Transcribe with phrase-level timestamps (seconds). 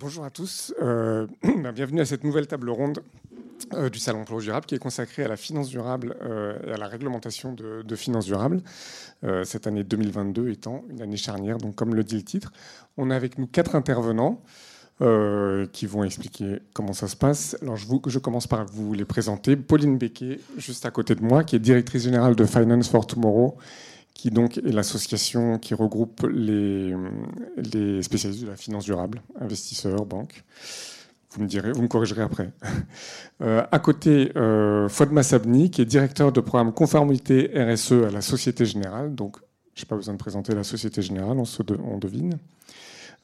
[0.00, 3.02] Bonjour à tous, euh, ben, bienvenue à cette nouvelle table ronde
[3.74, 6.76] euh, du Salon Emploi Durable qui est consacrée à la finance durable euh, et à
[6.76, 8.62] la réglementation de, de finance durable.
[9.44, 12.52] cette année 2022 étant une année charnière, donc comme le dit le titre.
[12.96, 14.40] On a avec nous quatre intervenants
[15.72, 17.56] qui vont expliquer comment ça se passe.
[17.62, 19.56] Alors je, je commence par vous les présenter.
[19.56, 23.56] Pauline Becquet, juste à côté de moi, qui est directrice générale de Finance for Tomorrow
[24.18, 26.92] qui donc est l'association qui regroupe les,
[28.02, 30.44] spécialistes de la finance durable, investisseurs, banques.
[31.30, 32.52] Vous me direz, vous me corrigerez après.
[33.40, 38.20] Euh, à côté, euh, Fouad Massabni, qui est directeur de programme conformité RSE à la
[38.20, 39.14] Société Générale.
[39.14, 39.36] Donc,
[39.76, 42.36] je n'ai pas besoin de présenter la Société Générale, on, se devine.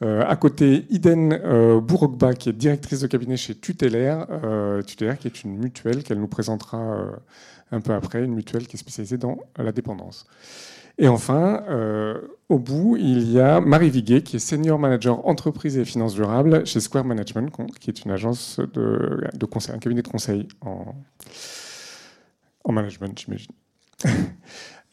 [0.05, 5.03] Euh, à côté, Iden euh, Bourogba, qui est directrice de cabinet chez Tutélaire, euh, qui
[5.05, 7.11] est une mutuelle qu'elle nous présentera
[7.73, 10.27] un peu après, une mutuelle qui est spécialisée dans la dépendance.
[10.99, 15.77] Et enfin, euh, au bout, il y a Marie Viguet, qui est senior manager entreprise
[15.77, 20.09] et finances durables chez Square Management, qui est une agence de, conseil, un cabinet de
[20.09, 20.95] conseil en,
[22.65, 23.53] en management, j'imagine.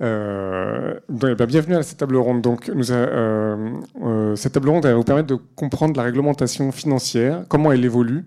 [0.02, 2.42] Euh, ben, bienvenue à cette table ronde.
[2.42, 7.86] Donc, euh, cette table ronde va vous permettre de comprendre la réglementation financière, comment elle
[7.86, 8.26] évolue,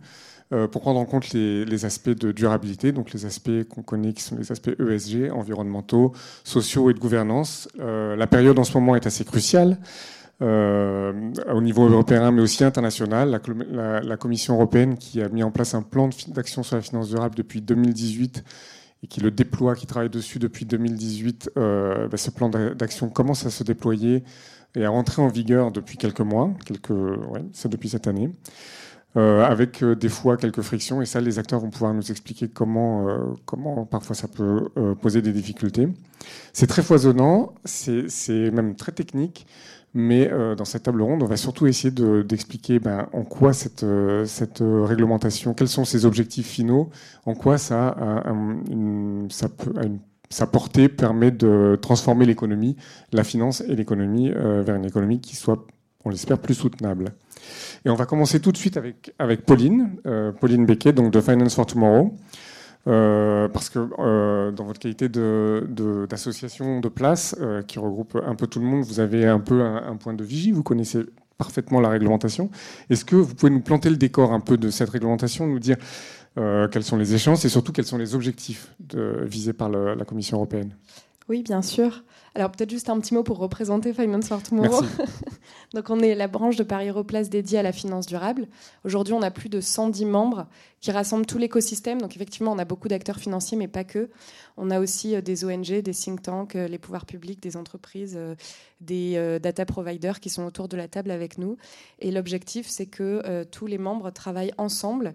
[0.50, 4.36] pour prendre en compte les, aspects de durabilité, donc les aspects qu'on connaît qui sont
[4.36, 6.12] les aspects ESG, environnementaux,
[6.44, 7.68] sociaux et de gouvernance.
[7.80, 9.78] Euh, la période en ce moment est assez cruciale.
[10.42, 13.40] Euh, au niveau européen, mais aussi international.
[13.70, 17.36] La, Commission européenne, qui a mis en place un plan d'action sur la finance durable
[17.36, 18.44] depuis 2018
[19.04, 23.50] et qui le déploie, qui travaille dessus depuis 2018, ben, ce plan d'action commence à
[23.50, 24.24] se déployer
[24.74, 26.92] et à rentrer en vigueur depuis quelques mois, quelques,
[27.66, 28.30] depuis cette année.
[29.16, 31.00] Euh, avec euh, des fois quelques frictions.
[31.00, 34.68] Et ça, les acteurs vont pouvoir nous expliquer comment, euh, comment parfois ça peut
[35.00, 35.88] poser des difficultés.
[36.52, 39.46] C'est très foisonnant, c'est même très technique.
[39.96, 43.86] Mais dans cette table ronde, on va surtout essayer d'expliquer ben, en quoi cette,
[44.24, 46.90] cette réglementation, quels sont ses objectifs finaux,
[47.26, 48.32] en quoi ça, a
[48.68, 52.76] une, ça peut, une sa portée permet de transformer l'économie,
[53.12, 55.64] la finance et l'économie vers une économie qui soit,
[56.04, 57.12] on l'espère, plus soutenable.
[57.84, 61.54] Et on va commencer tout de suite avec, Pauline, euh, Pauline Becquet, donc de Finance
[61.54, 62.14] for Tomorrow.
[62.86, 67.34] Euh, parce que euh, dans votre qualité d'association de, de, place
[67.66, 70.52] qui regroupe un peu tout le monde, vous avez un peu un, point de vigie,
[70.52, 71.00] vous connaissez
[71.38, 72.50] parfaitement la réglementation.
[72.90, 75.76] Est-ce que vous pouvez nous planter le décor un peu de cette réglementation, nous dire
[76.36, 78.74] quelles sont les échéances et surtout quels sont les objectifs
[79.22, 80.74] visés par la Commission européenne?
[81.28, 82.04] Oui, bien sûr.
[82.34, 84.82] Alors peut-être juste un petit mot pour représenter Finance for Tomorrow.
[85.74, 88.46] Donc on est la branche de Paris Replace dédiée à la finance durable.
[88.84, 90.46] Aujourd'hui, on a plus de 110 membres
[90.80, 92.00] qui rassemblent tout l'écosystème.
[92.00, 94.10] Donc effectivement, on a beaucoup d'acteurs financiers, mais pas que.
[94.56, 98.16] On a aussi euh, des ONG, des think tanks, euh, les pouvoirs publics, des entreprises,
[98.16, 98.34] euh,
[98.80, 101.56] des data providers qui sont autour de la table avec nous.
[102.00, 105.14] Et l'objectif, c'est que tous les membres travaillent ensemble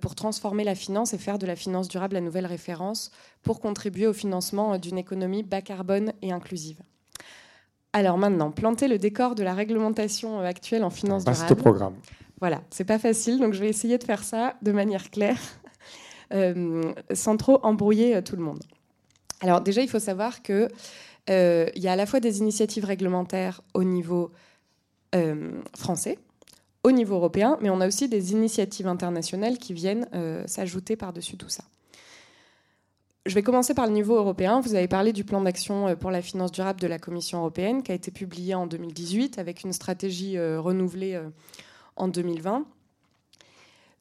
[0.00, 3.10] pour transformer la finance et faire de la finance durable la nouvelle référence
[3.42, 6.80] pour contribuer au financement d'une économie bas carbone et inclusive.
[7.92, 11.40] Alors maintenant, planter le décor de la réglementation actuelle en finance durable.
[11.48, 11.94] Vaste programme.
[12.40, 15.38] Voilà, c'est pas facile, donc je vais essayer de faire ça de manière claire.
[16.32, 18.62] Euh, sans trop embrouiller euh, tout le monde.
[19.40, 20.68] Alors déjà, il faut savoir qu'il
[21.28, 24.30] euh, y a à la fois des initiatives réglementaires au niveau
[25.76, 26.18] français,
[26.84, 30.06] au niveau européen, mais on a aussi des initiatives internationales qui viennent
[30.46, 31.64] s'ajouter par-dessus tout ça.
[33.26, 34.60] Je vais commencer par le niveau européen.
[34.60, 37.92] Vous avez parlé du plan d'action pour la finance durable de la Commission européenne qui
[37.92, 41.20] a été publié en 2018 avec une stratégie renouvelée
[41.96, 42.64] en 2020.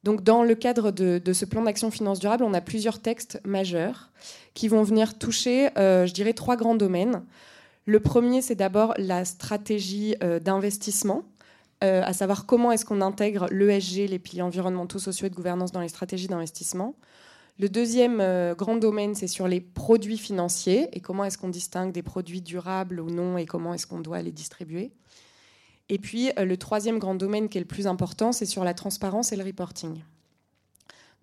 [0.04, 4.10] Donc, dans le cadre de, ce plan d'action finance durable, on a plusieurs textes majeurs
[4.54, 7.24] qui vont venir toucher, euh, je dirais, trois grands domaines.
[7.86, 11.24] Le premier, c'est d'abord la stratégie euh, d'investissement,
[11.84, 15.72] euh, à savoir comment est-ce qu'on intègre l'ESG, les piliers environnementaux, sociaux et de gouvernance
[15.72, 16.96] dans les stratégies d'investissement.
[17.60, 22.04] Le deuxième grand domaine, c'est sur les produits financiers et comment est-ce qu'on distingue des
[22.04, 24.92] produits durables ou non et comment est-ce qu'on doit les distribuer.
[25.90, 28.74] Et puis, euh, le troisième grand domaine qui est le plus important, c'est sur la
[28.74, 30.02] transparence et le reporting.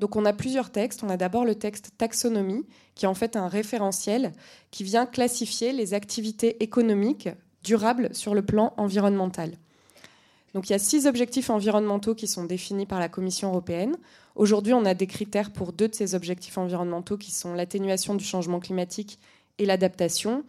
[0.00, 1.02] Donc, on a plusieurs textes.
[1.02, 4.32] On a d'abord le texte taxonomie, qui est en fait un référentiel
[4.70, 7.30] qui vient classifier les activités économiques
[7.62, 9.52] durables sur le plan environnemental.
[10.52, 13.96] Donc, il y a six objectifs environnementaux qui sont définis par la Commission européenne.
[14.36, 18.24] Aujourd'hui, on a des critères pour deux de ces objectifs environnementaux qui sont l'atténuation du
[18.24, 19.18] changement climatique
[19.58, 20.44] et l'adaptation.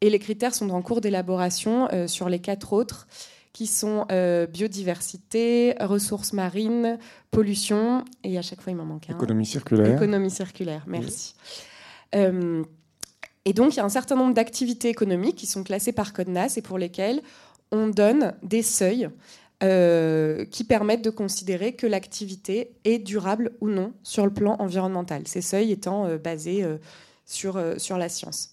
[0.00, 3.06] Et les critères sont en cours d'élaboration euh, sur les quatre autres
[3.52, 6.98] qui sont euh, biodiversité, ressources marines,
[7.30, 9.14] pollution, et à chaque fois il m'en manque un.
[9.14, 9.96] Économie circulaire.
[9.96, 11.34] Économie circulaire, merci.
[12.14, 12.62] Euh,
[13.44, 16.28] et donc il y a un certain nombre d'activités économiques qui sont classées par code
[16.28, 17.22] NAS et pour lesquelles
[17.72, 19.08] on donne des seuils
[19.64, 25.26] euh, qui permettent de considérer que l'activité est durable ou non sur le plan environnemental,
[25.26, 26.76] ces seuils étant euh, basés euh,
[27.26, 28.50] sur, sur la science.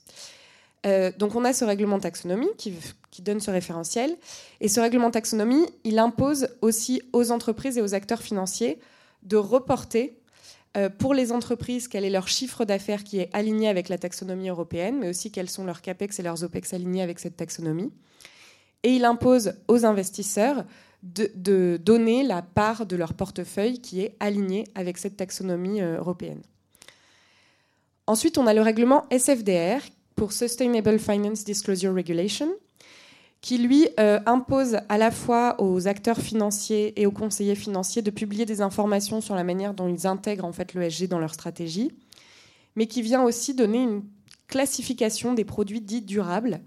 [1.19, 2.73] donc on a ce règlement taxonomie qui,
[3.11, 4.17] qui, donne ce référentiel,
[4.61, 8.79] et ce règlement taxonomie, il impose aussi aux entreprises et aux acteurs financiers
[9.21, 10.17] de reporter
[10.97, 14.97] pour les entreprises quel est leur chiffre d'affaires qui est aligné avec la taxonomie européenne,
[14.99, 17.93] mais aussi quels sont leurs CAPEX et leurs OPEX alignés avec cette taxonomie.
[18.83, 20.65] Et il impose aux investisseurs
[21.05, 26.41] de, donner la part de leur portefeuille qui est alignée avec cette taxonomie euh, européenne.
[28.07, 29.81] Ensuite, on a le règlement SFDR
[30.15, 32.49] pour Sustainable Finance Disclosure Regulation,
[33.41, 38.11] qui lui euh, impose à la fois aux acteurs financiers et aux conseillers financiers de
[38.11, 41.91] publier des informations sur la manière dont ils intègrent en fait l'ESG dans leur stratégie,
[42.75, 44.03] mais qui vient aussi donner une
[44.47, 46.61] classification des produits dits durables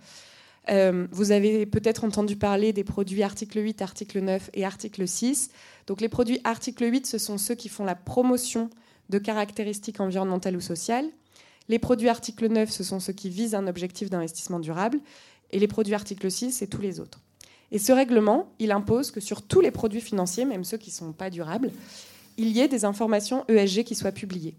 [0.70, 5.50] euh, vous avez peut-être entendu parler des produits article 8, article 9 et article 6.
[5.86, 8.70] Donc les produits article 8, ce sont ceux qui font la promotion
[9.08, 11.06] de caractéristiques environnementales ou sociales.
[11.68, 15.00] Les produits article 9, ce sont ceux qui visent un objectif d'investissement durable.
[15.50, 17.20] Et les produits article 6, c'est tous les autres.
[17.70, 20.94] Et ce règlement, il impose que sur tous les produits financiers, même ceux qui ne
[20.94, 21.70] sont pas durables,
[22.36, 24.54] il y ait des informations ESG qui soient publiées,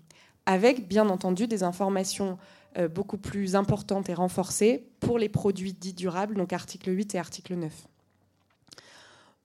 [0.46, 2.38] avec bien entendu des informations
[2.94, 7.56] beaucoup plus importante et renforcée pour les produits dits durables, donc article 8 et article
[7.56, 7.72] 9.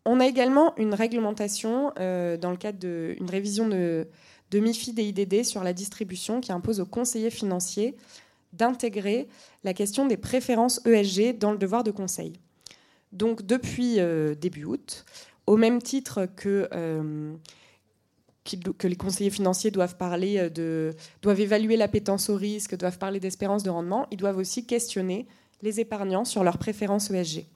[0.07, 4.07] On a également une réglementation euh, dans le cadre d'une révision de,
[4.51, 7.97] de MIFID et IDD sur la distribution qui impose aux conseillers financiers
[8.53, 9.29] d'intégrer
[9.65, 12.35] la question des préférences ESG dans le devoir de conseil.
[13.13, 15.07] Donc depuis euh, début août,
[15.47, 16.69] au même titre que
[18.45, 20.93] que les conseillers financiers doivent parler euh,
[21.23, 25.27] doivent évaluer l'appétence au risque, doivent parler d'espérance de rendement, ils doivent aussi questionner
[25.63, 27.47] les épargnants sur leurs préférences ESG.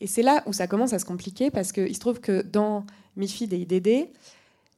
[0.00, 2.84] Et c'est là où ça commence à se compliquer parce qu'il se trouve que dans
[3.16, 4.08] MIFID et IDD,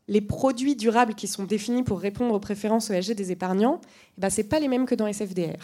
[0.08, 3.80] les produits durables qui sont définis pour répondre aux préférences ESG des épargnants,
[4.19, 5.58] eh ben, ce pas les mêmes que dans SFDR.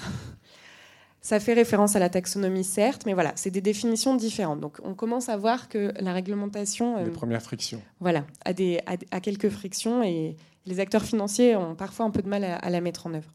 [1.22, 4.58] Ça fait référence à la taxonomie, certes, mais voilà, c'est des définitions différentes.
[4.58, 6.96] Donc on commence à voir que la réglementation...
[6.96, 7.80] Les euh, premières frictions.
[8.00, 8.80] Voilà, a, des,
[9.22, 10.36] quelques frictions et
[10.66, 13.30] les acteurs financiers ont parfois un peu de mal à, la mettre en œuvre.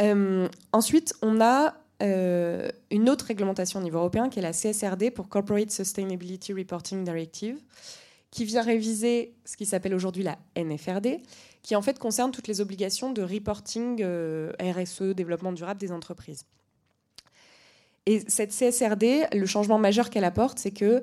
[0.00, 5.12] Euh, ensuite, on a euh, une autre réglementation au niveau européen qui est la CSRD
[5.12, 7.56] pour Corporate Sustainability Reporting Directive,
[8.32, 11.20] qui vient réviser ce qui s'appelle aujourd'hui la NFRD,
[11.64, 16.44] qui en fait concerne toutes les obligations de reporting euh, RSE, développement durable des entreprises.
[18.06, 21.02] Et cette CSRD, le changement majeur qu'elle apporte, c'est que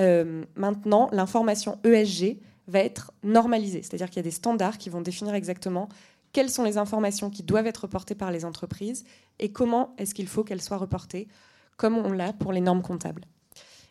[0.00, 3.82] euh, maintenant, l'information ESG va être normalisée.
[3.82, 5.88] C'est-à-dire qu'il y a des standards qui vont définir exactement
[6.32, 9.04] quelles sont les informations qui doivent être reportées par les entreprises
[9.38, 11.28] et comment est-ce qu'il faut qu'elles soient reportées,
[11.76, 13.24] comme on l'a pour les normes comptables.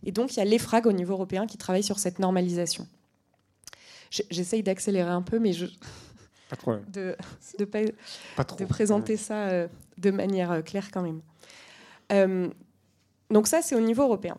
[0.03, 2.87] Et donc, il y a l'EFRAG au niveau européen qui travaille sur cette normalisation.
[4.11, 5.65] J'essaye d'accélérer un peu, mais je.
[6.91, 7.15] de,
[7.57, 9.67] de, présenter ça euh,
[9.97, 11.21] de manière euh, claire quand même.
[12.11, 12.49] Euh,
[13.29, 14.37] donc, ça, c'est au niveau européen.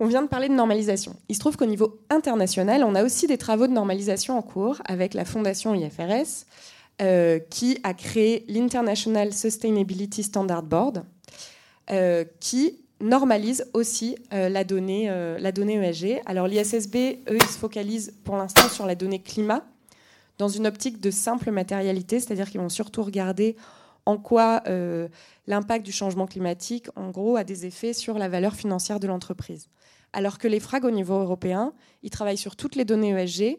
[0.00, 1.14] On vient de parler de normalisation.
[1.28, 4.80] Il se trouve qu'au niveau international, on a aussi des travaux de normalisation en cours
[4.86, 6.46] avec la fondation IFRS,
[7.50, 11.04] qui a créé l'International Sustainability Standard Board,
[12.40, 16.22] qui normalise aussi euh, la, donnée, euh, la donnée ESG.
[16.24, 16.96] Alors l'ISSB,
[17.28, 19.64] eux, ils se focalisent pour l'instant sur la donnée climat,
[20.38, 23.56] dans une optique de simple matérialité, c'est-à-dire qu'ils vont surtout regarder
[24.06, 25.08] en quoi euh,
[25.46, 29.68] l'impact du changement climatique, en gros, a des effets sur la valeur financière de l'entreprise.
[30.12, 33.58] Alors que les FRAG au niveau européen, ils travaillent sur toutes les données ESG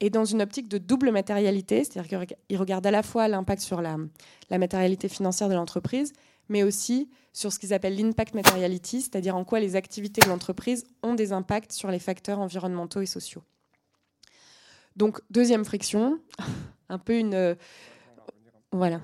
[0.00, 3.80] et dans une optique de double matérialité, c'est-à-dire qu'ils regardent à la fois l'impact sur
[3.80, 3.96] la,
[4.50, 6.12] la matérialité financière de l'entreprise,
[6.48, 10.86] mais aussi sur ce qu'ils appellent l'impact materiality, c'est-à-dire en quoi les activités de l'entreprise
[11.02, 13.42] ont des impacts sur les facteurs environnementaux et sociaux.
[14.96, 16.18] Donc, deuxième friction,
[16.88, 17.56] un peu une...
[18.72, 19.00] Voilà.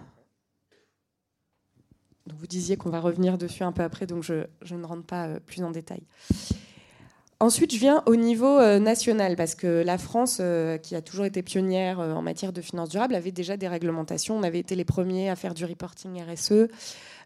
[2.26, 5.04] Donc, vous disiez qu'on va revenir dessus un peu après, donc je, je ne rentre
[5.04, 6.02] pas euh, plus en détail.
[7.42, 10.40] Ensuite, je viens au niveau euh, national, parce que la France,
[10.82, 14.36] qui a toujours été pionnière en matière de finances durables, avait déjà des réglementations.
[14.36, 16.68] On avait été les premiers à faire du reporting RSE.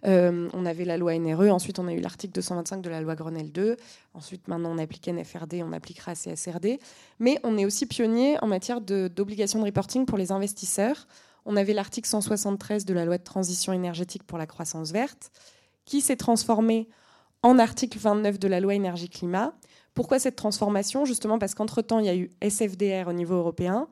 [0.05, 3.15] Euh, on avait la loi NRE, ensuite on a eu l'article 225 de la loi
[3.15, 3.77] Grenelle 2,
[4.15, 6.79] ensuite maintenant on applique NFRD, on appliquera CSRD,
[7.19, 11.07] mais on est aussi pionnier en matière d'obligation de, reporting pour les investisseurs.
[11.45, 15.31] On avait l'article 173 de la loi de transition énergétique pour la croissance verte,
[15.85, 16.89] qui s'est transformé
[17.43, 19.55] en article 29 de la loi énergie-climat.
[19.97, 21.05] Pourquoi cette transformation?
[21.05, 23.89] Justement parce qu'entre-temps, il y a eu SFDR au niveau européen,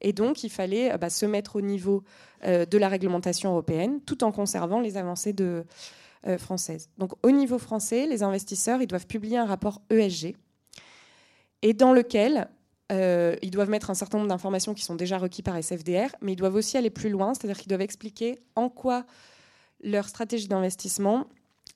[0.00, 2.02] et donc, il fallait euh, bah, se mettre au niveau
[2.44, 5.64] euh, de la réglementation européenne, tout en conservant les avancées de,
[6.38, 6.88] française.
[6.96, 10.34] Donc au niveau français, les investisseurs ils doivent publier un rapport ESG
[11.60, 12.48] et dans lequel
[12.90, 16.36] ils doivent mettre un certain nombre d'informations qui sont déjà requises par SFDR, mais ils
[16.36, 19.04] doivent aussi aller plus loin, c'est-à-dire qu'ils doivent expliquer en quoi
[19.82, 21.26] leur stratégie d'investissement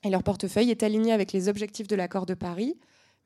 [0.03, 2.75] et leur portefeuille est aligné avec les objectifs de l'accord de Paris,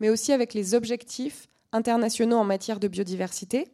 [0.03, 3.69] mais aussi avec les objectifs internationaux en matière de biodiversité,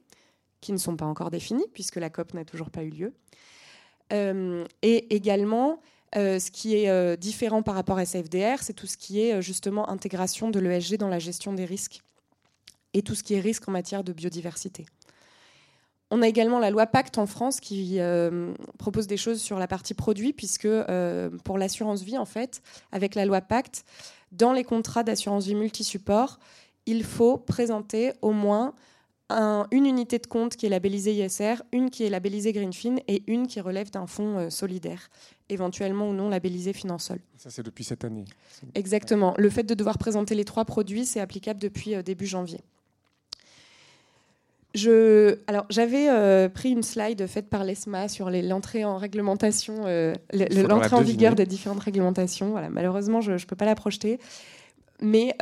[0.61, 3.13] qui ne sont pas encore définis, puisque la COP n'a toujours pas eu lieu.
[4.13, 5.81] Euh, et également,
[6.15, 9.41] euh, ce qui est euh, différent par rapport à SFDR, c'est tout ce qui est
[9.41, 12.01] justement intégration de l'ESG dans la gestion des risques
[12.93, 14.85] et tout ce qui est risque en matière de biodiversité.
[16.11, 17.99] On a également la loi Pacte en France qui
[18.77, 20.67] propose des choses sur la partie produit, puisque
[21.43, 23.83] pour l'assurance vie, en fait, avec la loi Pacte,
[24.31, 26.39] dans les contrats d'assurance vie multi-support,
[26.85, 28.73] il faut présenter au moins
[29.31, 33.45] une unité de compte qui est labellisée ISR, une qui est labellisée Greenfin et une
[33.45, 35.09] qui relève d'un fonds euh, solidaire,
[35.49, 37.19] éventuellement ou non labellisé Finansol.
[37.37, 38.25] Ça, c'est depuis cette année.
[38.73, 39.35] Exactement.
[39.37, 42.61] Le fait de devoir présenter les trois produits, c'est applicable depuis euh, début janvier.
[44.75, 49.85] Je, alors, j'avais euh, pris une slide faite par l'ESMA sur l'entrée en réglementation,
[50.31, 52.51] l'entrée en vigueur des différentes réglementations.
[52.51, 54.19] Voilà, malheureusement, je ne peux pas la projeter.
[55.01, 55.35] Mais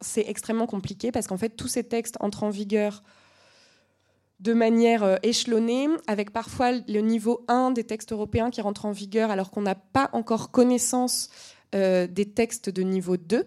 [0.00, 3.02] c'est extrêmement compliqué parce qu'en fait, tous ces textes entrent en vigueur
[4.42, 8.90] de manière euh, échelonnée, avec parfois le niveau 1 des textes européens qui rentrent en
[8.90, 11.30] vigueur alors qu'on n'a pas encore connaissance
[11.74, 13.44] euh, des textes de niveau 2.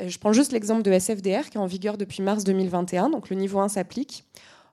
[0.00, 3.30] Euh, je prends juste l'exemple de SFDR qui est en vigueur depuis mars 2021, donc
[3.30, 4.24] le niveau 1 s'applique.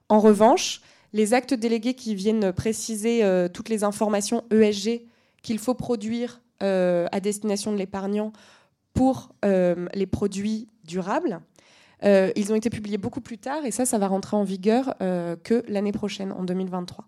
[0.08, 0.80] En revanche,
[1.12, 3.22] les actes délégués qui viennent préciser
[3.54, 5.02] toutes les informations ESG
[5.42, 8.32] qu'il faut produire à destination de l'épargnant
[8.92, 11.40] pour les produits durables.
[12.04, 14.94] Euh, ils ont été publiés beaucoup plus tard et ça, ça va rentrer en vigueur
[15.00, 17.04] euh, que l'année prochaine, en 2023.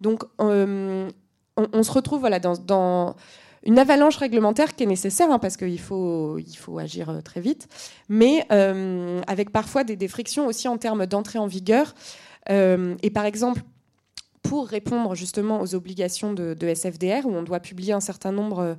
[0.00, 1.08] Donc, euh,
[1.56, 3.16] on, se retrouve voilà, dans,
[3.66, 6.38] une avalanche réglementaire qui est nécessaire hein, parce qu'il faut,
[6.78, 7.68] agir très vite,
[8.08, 8.46] mais
[9.26, 11.94] avec parfois des, frictions aussi en termes d'entrée en vigueur.
[12.48, 13.62] et par exemple,
[14.42, 18.76] pour répondre justement aux obligations de, SFDR, où on doit publier un certain nombre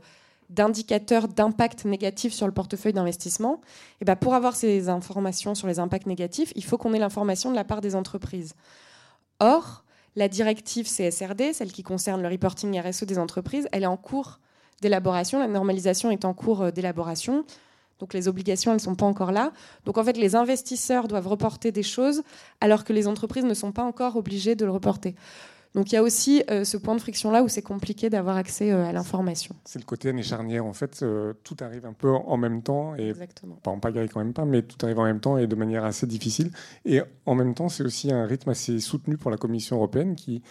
[0.49, 3.59] d'indicateurs d'impact négatif sur le portefeuille d'investissement,
[3.99, 7.51] et ben pour avoir ces informations sur les impacts négatifs, il faut qu'on ait l'information
[7.51, 8.53] de la part des entreprises.
[9.39, 9.83] Or,
[10.15, 14.39] la directive CSRD, celle qui concerne le reporting RSE des entreprises, elle est en cours
[14.81, 17.45] d'élaboration, la normalisation est en cours euh, d'élaboration.
[17.99, 19.51] Donc les obligations, elles ne sont pas encore là.
[19.85, 22.21] Donc en fait, les investisseurs doivent reporter des choses
[22.61, 25.15] alors que les entreprises ne sont pas encore obligées de le reporter.
[25.77, 28.71] Donc il y a aussi euh, ce point de friction-là où c'est compliqué d'avoir accès
[28.71, 29.55] euh, à l'information.
[29.65, 30.65] C'est le côté année charnière.
[30.65, 32.95] En fait, euh, tout arrive un peu en même temps.
[32.95, 33.55] Et, Exactement.
[33.61, 35.85] Pas en pagaille quand même pas, mais tout arrive en même temps et de manière
[35.85, 36.51] assez difficile.
[36.85, 40.41] Et en même temps, c'est aussi un rythme assez soutenu pour la Commission européenne qui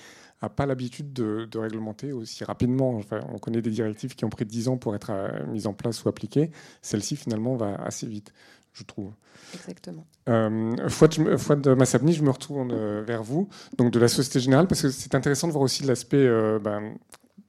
[0.43, 2.97] n'a pas l'habitude de, réglementer aussi rapidement.
[2.97, 5.13] Enfin, on connaît des directives qui ont pris 10 ans pour être
[5.49, 6.51] mises en place ou appliquées.
[6.83, 8.33] Celle-ci, finalement, va assez vite
[8.77, 9.13] je trouve.
[9.55, 10.07] Exactement.
[10.29, 14.83] Euh, Fouad, Massabni, je me retourne euh, vers vous, donc de la Société Générale, parce
[14.83, 16.95] que c'est intéressant de voir aussi l'aspect, euh, ben,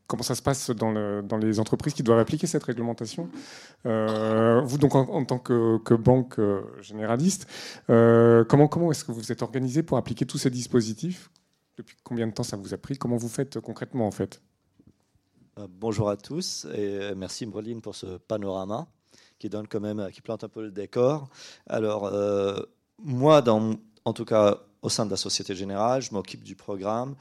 [0.07, 0.91] comment ça se passe dans,
[1.37, 3.29] les entreprises qui doivent appliquer cette réglementation.
[3.85, 6.39] Euh, vous, donc, en, tant que, banque
[6.81, 7.47] généraliste,
[7.87, 11.29] comment, comment est-ce que vous êtes organisé pour appliquer tous ces dispositifs
[11.77, 12.97] Depuis combien de temps ça vous a pris?
[12.97, 14.41] Comment vous faites concrètement, en fait?
[15.69, 18.87] Bonjour à tous et merci Mbroline pour ce panorama
[19.37, 21.29] qui donne quand même, qui plante un peu le décor.
[21.67, 22.59] Alors, euh,
[22.97, 27.15] moi, dans, en tout cas, au sein de la Société Générale, je m'occupe du programme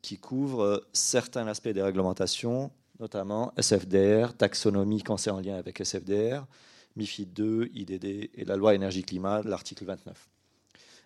[0.00, 5.80] qui couvre euh, certains aspects des réglementations, notamment SFDR, taxonomie quand c'est en lien avec
[5.80, 6.46] SFDR,
[6.96, 10.28] MIFID 2, IDD et la loi énergie-climat, l'article 29.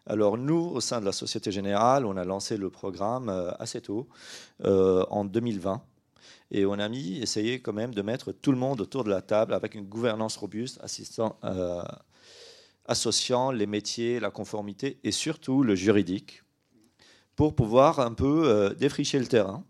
[0.07, 3.81] Alors nous, au sein de la Société Générale, on a lancé le programme euh, assez
[3.81, 4.09] tôt,
[4.63, 5.83] en 2020.
[6.51, 9.55] Et on a essayé quand même de mettre tout le monde autour de la table
[9.55, 11.83] avec une gouvernance robuste, assistant, euh,
[12.87, 16.43] associant les métiers, la conformité et surtout le juridique
[17.35, 19.65] pour pouvoir un peu euh, défricher le terrain.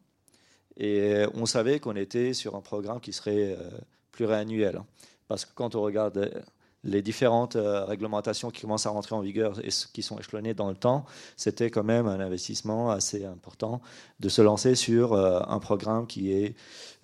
[0.76, 3.71] Et on savait qu'on était sur un programme qui serait euh,
[4.11, 4.83] pluriannuel.
[5.29, 6.45] Parce que quand on regarde
[6.85, 10.69] les différentes euh, réglementations qui commencent à rentrer en vigueur et qui sont échelonnées dans
[10.69, 11.05] le temps,
[11.37, 13.81] c'était quand même un investissement assez important
[14.21, 16.55] de se lancer sur euh, un programme qui est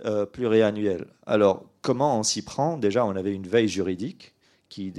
[0.05, 1.07] euh, pluriannuel.
[1.27, 2.77] Alors, comment on s'y prend?
[2.77, 4.35] Déjà, on avait une veille juridique
[4.69, 4.93] qui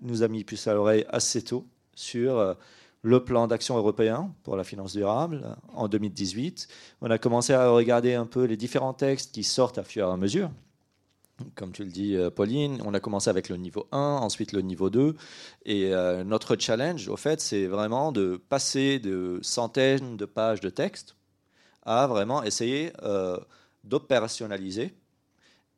[0.00, 1.64] nous a mis plus à l'oreille assez tôt
[1.94, 2.56] sur
[3.02, 6.66] le plan d'action européen pour la finance durable en 2018.
[7.00, 10.10] On a commencé à regarder un peu les différents textes qui sortent à fur et
[10.10, 10.50] à mesure.
[11.56, 14.60] Comme tu le dis, euh, Pauline, on a commencé avec le niveau 1, ensuite le
[14.60, 15.16] niveau 2.
[15.64, 20.70] Et euh, notre challenge, au fait, c'est vraiment de passer de centaines de pages de
[20.70, 21.16] texte
[21.82, 23.38] à vraiment essayer euh,
[23.82, 24.94] d'opérationnaliser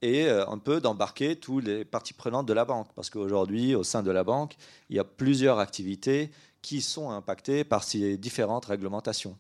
[0.03, 2.89] et un peu d'embarquer tous les parties prenantes de la banque.
[2.95, 4.57] Parce qu'aujourd'hui, au sein de la banque,
[4.91, 9.39] il y a plusieurs activités qui sont impactées par ces différentes réglementations.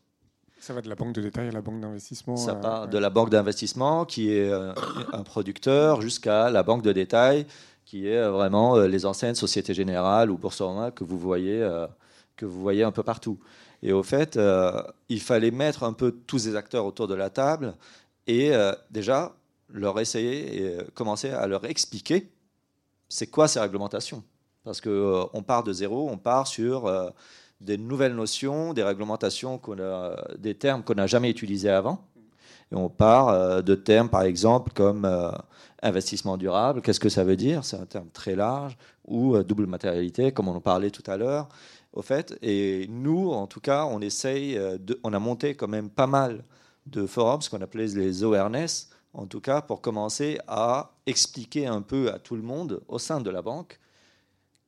[0.59, 3.11] Ça va de la banque de détail à la banque d'investissement Ça va de la
[3.11, 7.47] banque d'investissement, qui est un producteur, jusqu'à la banque de détail,
[7.85, 11.61] qui est vraiment les anciennes Société Générale ou Boursorama que vous voyez,
[12.37, 13.39] que vous voyez un peu partout.
[13.83, 14.39] Et au fait,
[15.09, 17.75] il fallait mettre un peu tous ces acteurs autour de la table
[18.27, 18.51] et
[18.91, 19.37] déjà
[19.69, 22.31] leur essayer et commencer à leur expliquer
[23.09, 24.25] c'est quoi ces réglementations.
[24.65, 26.91] Parce qu'on part de zéro, on part sur
[27.61, 29.61] des nouvelles notions, des réglementations,
[30.39, 32.05] des termes qu'on n'a jamais utilisés avant.
[32.73, 35.31] Et on part euh, de termes, par exemple, comme euh,
[35.83, 36.83] investissement durable.
[36.83, 37.65] Qu'est-ce que ça veut dire?
[37.65, 38.77] C'est un terme très large.
[39.07, 41.49] Ou euh, double matérialité, comme on en parlait tout à l'heure.
[41.93, 44.61] Au fait, et nous, en tout cas, on essaye,
[45.03, 46.45] on a monté quand même pas mal
[46.85, 51.81] de forums, ce qu'on appelait les awareness, en tout cas, pour commencer à expliquer un
[51.81, 53.81] peu à tout le monde au sein de la banque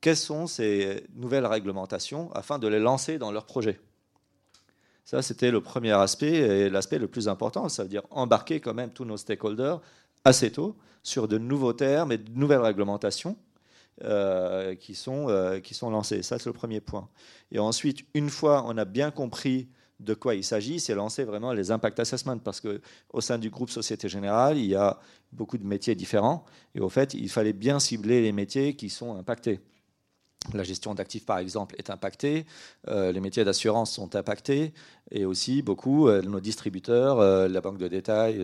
[0.01, 3.81] quelles sont ces nouvelles réglementations afin de les lancer dans leur projet.
[5.05, 7.69] Ça, c'était le premier aspect et l'aspect le plus important.
[7.69, 9.81] Ça veut dire embarquer quand même tous nos stakeholders
[10.25, 13.37] assez tôt sur de nouveaux termes et de nouvelles réglementations
[14.05, 16.23] euh, qui, sont, euh, qui sont lancées.
[16.23, 17.09] Ça, c'est le premier point.
[17.51, 21.53] Et ensuite, une fois on a bien compris de quoi il s'agit, c'est lancer vraiment
[21.53, 22.81] les impact assessments parce que
[23.13, 25.01] au sein du groupe Société Générale, il y a
[25.33, 29.17] beaucoup de métiers différents et au fait, il fallait bien cibler les métiers qui sont
[29.17, 29.61] impactés.
[30.55, 32.47] La gestion d'actifs, par exemple, est impactée.
[32.89, 34.73] Euh, les métiers d'assurance sont impactés.
[35.11, 38.43] Et aussi, beaucoup, euh, nos distributeurs, euh, la banque de détail,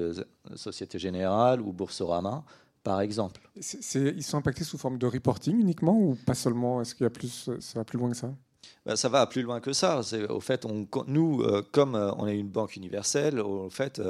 [0.54, 2.44] Société Générale ou Boursorama,
[2.82, 3.40] par exemple.
[3.56, 6.82] ils sont impactés sous forme de reporting uniquement ou pas seulement?
[6.82, 8.34] Est-ce qu'il y a plus, ça va plus loin que ça?
[8.84, 10.00] Ben, ça va plus loin que ça.
[10.28, 14.02] Au fait, on, nous, comme on est une banque universelle, au fait,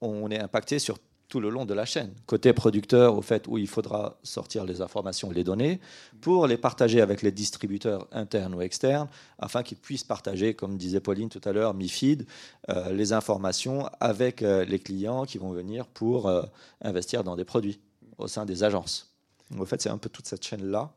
[0.00, 0.98] on est impacté sur
[1.32, 2.12] tout le long de la chaîne.
[2.26, 5.80] Côté producteur, au fait, où il faudra sortir les informations, les données,
[6.20, 9.08] pour les partager avec les distributeurs internes ou externes,
[9.38, 12.26] afin qu'ils puissent partager, comme disait Pauline tout à l'heure, MIFID,
[12.68, 16.42] euh, les informations avec euh, les clients qui vont venir pour euh,
[16.82, 17.80] investir dans des produits
[18.18, 19.16] au sein des agences.
[19.50, 20.92] Donc, au fait, c'est un peu toute cette chaîne-là.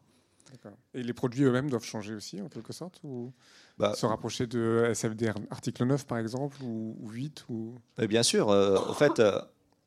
[0.93, 3.31] Et les produits eux-mêmes doivent changer aussi, en quelque sorte ou
[3.77, 7.75] bah, Se rapprocher de SFDR article 9, par exemple, ou, 8 ou...
[7.99, 8.47] Bien sûr.
[8.47, 9.21] au fait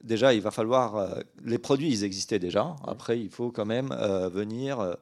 [0.02, 0.96] déjà, il va falloir.
[0.96, 2.76] Euh, les produits, ils existaient déjà.
[2.86, 4.94] Après, il faut quand même euh, venir euh,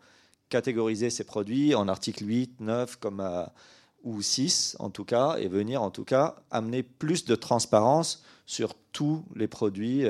[0.49, 3.23] catégoriser ces produits en article 8, 9 comme,
[4.05, 8.75] ou 6 en tout cas, et venir en tout cas amener plus de transparence sur
[8.93, 10.05] tous les produits,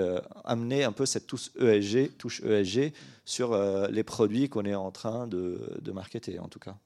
[0.45, 2.93] amener un peu cette touche ESG, touche ESG
[3.25, 3.57] sur
[3.89, 6.77] les produits qu'on est en train de, de marketer en tout cas.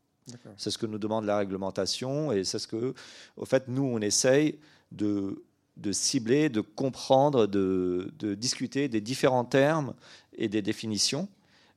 [0.57, 2.95] C'est ce que nous demande la réglementation et c'est ce que,
[3.37, 4.61] au fait, nous, on essaye
[4.93, 5.43] de
[5.81, 9.95] de cibler, de comprendre, de, discuter des différents termes
[10.37, 11.29] et des définitions.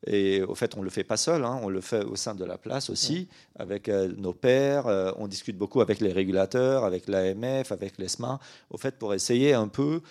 [0.06, 2.36] Et au fait, on ne le fait pas seul, hein, on le fait au sein
[2.36, 4.86] de la place aussi, avec euh, nos pairs.
[4.88, 8.38] Euh, on discute beaucoup avec les régulateurs, avec l'AMF, avec l'ESMA,
[8.70, 10.02] au fait, pour essayer un peu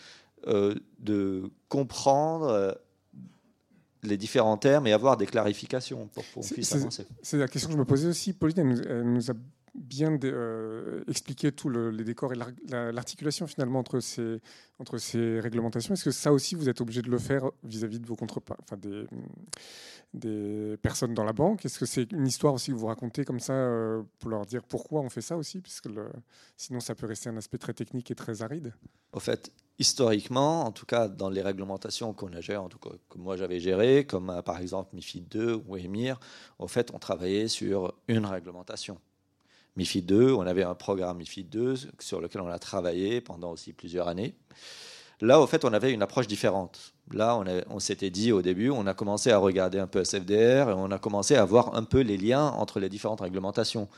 [0.47, 2.75] euh, de comprendre
[4.03, 7.07] les différents termes et avoir des clarifications pour qu'on puisse avancer.
[7.23, 8.33] C'est la question que je me posais aussi.
[8.33, 9.35] Pauline, elle nous a
[9.75, 12.37] bien euh, expliquer tout le, les décors et
[12.71, 14.41] l'articulation finalement entre ces,
[15.41, 15.95] réglementations.
[15.95, 18.59] Est-ce que ça aussi, vous êtes obligé de le faire vis-à-vis de vos contreparts,
[20.13, 21.65] des, personnes dans la banque?
[21.65, 24.63] Est-ce que c'est une histoire aussi que vous racontez comme ça euh, pour leur dire
[24.63, 25.61] pourquoi on fait ça aussi?
[25.61, 25.89] Puisque
[26.57, 28.75] sinon, ça peut rester un aspect très technique et très aride.
[29.13, 32.91] Au fait, historiquement, en tout cas dans les réglementations qu'on a gérées, en tout cas
[33.09, 36.19] que moi j'avais gérées, comme euh, par exemple MIFID 2 ou EMIR,
[36.59, 38.99] au fait, on travaillait sur une réglementation.
[39.77, 40.33] MIFID 2.
[40.33, 44.35] On avait un programme MIFID 2 sur lequel on a travaillé pendant aussi plusieurs années.
[45.21, 46.95] Là, au fait, on avait une approche différente.
[47.13, 47.45] Là, on,
[47.77, 50.91] on s'était dit au début, on a commencé à regarder un peu SFDR et on
[50.91, 53.89] a commencé à voir un peu les liens entre les différentes réglementations.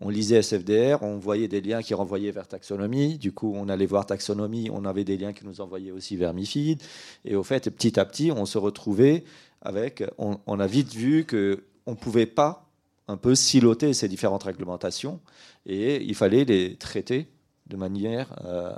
[0.00, 3.18] On lisait SFDR, on voyait des liens qui renvoyaient vers taxonomie.
[3.18, 6.32] Du coup, on allait voir taxonomie, on avait des liens qui nous envoyaient aussi vers
[6.32, 6.82] MIFID.
[7.26, 9.24] Et au fait, petit à petit, on se retrouvait
[9.60, 10.02] avec.
[10.16, 12.69] On, on a vite vu qu'on ne pouvait pas
[13.10, 15.20] un peu siloter ces différentes réglementations
[15.66, 17.28] et il fallait les traiter
[17.66, 18.72] de manière euh,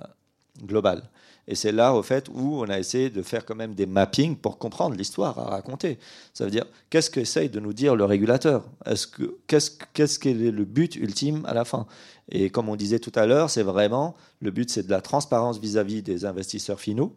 [0.64, 1.10] globale.
[1.48, 4.36] Et c'est là, au fait, où on a essayé de faire quand même des mappings
[4.36, 5.98] pour comprendre l'histoire à raconter.
[6.34, 8.64] Ça veut dire, qu'est-ce qu'essaye de nous dire le régulateur?
[9.48, 11.86] Qu'est-ce qu'est-ce qu'est le but ultime à la fin?
[12.30, 15.58] Et comme on disait tout à l'heure, c'est vraiment, le but, c'est de la transparence
[15.58, 17.12] vis-à-vis des investisseurs finaux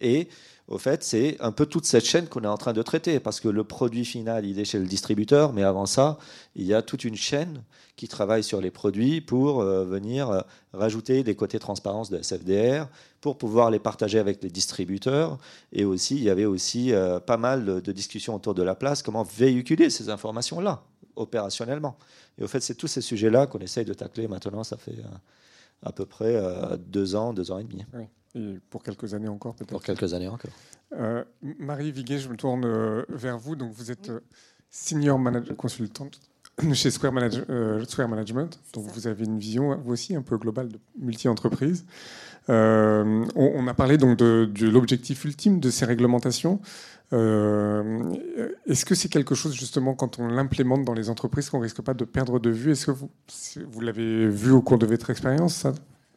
[0.00, 0.28] Et
[0.66, 3.38] au fait, c'est un peu toute cette chaîne qu'on est en train de traiter, parce
[3.38, 6.18] que le produit final, il est chez le distributeur, mais avant ça,
[6.56, 7.62] il y a toute une chaîne
[7.96, 10.40] qui travaille sur les produits pour euh, venir euh,
[10.72, 12.88] rajouter des côtés transparence de SFDR,
[13.20, 15.38] pour pouvoir les partager avec les distributeurs.
[15.72, 19.02] Et aussi, il y avait aussi euh, pas mal de, discussions autour de la place,
[19.02, 20.82] comment véhiculer ces informations-là
[21.16, 21.96] opérationnellement.
[22.38, 24.96] Et au fait, c'est tous ces sujets-là qu'on essaye de tacler maintenant, ça fait
[25.82, 26.42] à peu près
[26.78, 27.84] deux ans, deux ans et demi.
[27.94, 29.70] Oui et pour quelques années encore peut-être.
[29.70, 30.50] Pour quelques années encore.
[30.92, 33.56] Euh, Marie Viguet, je me tourne euh, vers vous.
[33.56, 34.20] Donc vous êtes euh,
[34.70, 36.20] senior manager consultante
[36.72, 37.12] chez Square,
[37.88, 38.60] Square Management.
[38.72, 41.84] Donc vous avez une vision, vous aussi, un peu globale de multi-entreprise.
[42.48, 46.60] On, a parlé donc de, de l'objectif ultime de ces réglementations.
[47.12, 51.94] Est-ce que c'est quelque chose justement quand on l'implémente dans les entreprises qu'on risque pas
[51.94, 52.72] de perdre de vue?
[52.72, 53.10] Est-ce que vous,
[53.66, 55.72] vous l'avez vu au cours de votre expérience ça?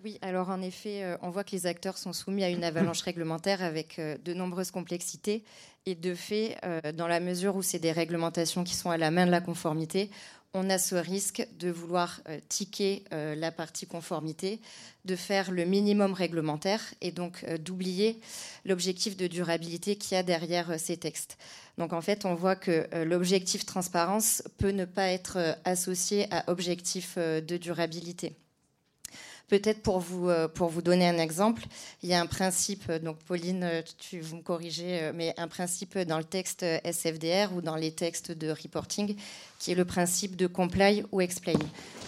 [0.08, 3.02] Oui, alors en effet, euh, on voit que les acteurs sont soumis à une avalanche
[3.02, 5.43] réglementaire avec euh, de nombreuses complexités.
[5.86, 9.12] Et de fait, euh, dans la mesure où c'est des réglementations qui sont à la
[9.12, 10.10] main de la conformité,
[10.54, 14.62] on a ce risque de vouloir ticker la partie conformité,
[15.04, 18.20] de faire le minimum réglementaire et donc d'oublier
[18.65, 21.38] l'objectif de durabilité qu'il y a derrière ces textes.
[21.78, 27.17] Donc en fait, on voit que l'objectif transparence peut ne pas être associé à objectif
[27.17, 28.34] de durabilité.
[29.48, 31.64] Peut-être pour vous, euh, pour vous donner un exemple,
[32.04, 35.48] il y a un principe, euh, donc Pauline, euh, tu, vous me corrigez, mais un
[35.48, 39.16] principe dans le texte SFDR ou dans les textes de reporting
[39.60, 41.54] qui est le principe de comply ou explain.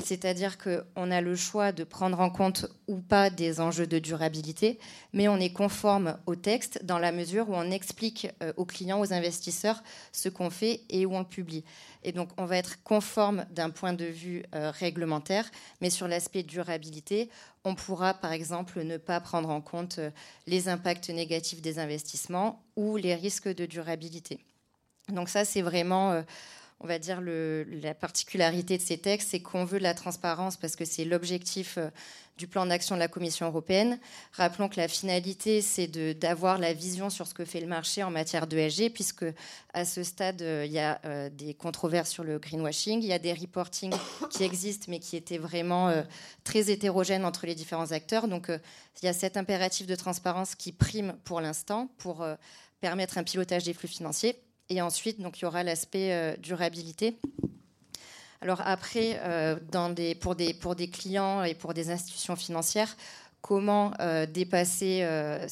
[0.04, 4.80] C'est-à-dire qu'on a le choix de prendre en compte ou pas des enjeux de durabilité,
[5.14, 9.14] mais on est conforme au texte dans la mesure où on explique aux clients, aux
[9.14, 11.64] investisseurs ce qu'on fait et où on publie.
[12.04, 15.50] Et donc, on va être conforme d'un point de vue euh, réglementaire,
[15.82, 17.30] mais sur l'aspect durabilité,
[17.66, 20.12] on pourra, par exemple, ne pas prendre en compte euh,
[20.48, 24.40] les impacts négatifs des investissements ou les risques de durabilité.
[25.10, 26.22] Donc ça, c'est vraiment, euh,
[26.80, 30.86] on va dire, la particularité de ces textes, c'est qu'on veut la transparence parce que
[30.86, 31.78] c'est l'objectif
[32.40, 34.00] du plan d'action de la Commission européenne.
[34.32, 35.88] Rappelons que la finalité, c'est
[36.18, 39.26] d'avoir la vision sur ce que fait le marché en matière d'ESG, puisque
[39.74, 43.14] à ce stade, euh, il y a euh, des controverses sur le greenwashing, il y
[43.14, 43.94] a des reporting
[44.32, 46.02] qui existent, mais qui étaient vraiment euh,
[46.46, 48.30] très hétérogènes entre les différents acteurs.
[48.30, 52.26] Donc, il y a cet impératif de transparence qui prime pour l'instant pour
[52.80, 54.40] permettre un pilotage des flux financiers.
[54.70, 57.18] Et ensuite, donc, il y aura l'aspect durabilité.
[58.42, 59.58] Alors après, euh,
[60.22, 62.96] pour, des, clients et pour des institutions financières,
[63.42, 65.46] comment euh, dépasser euh,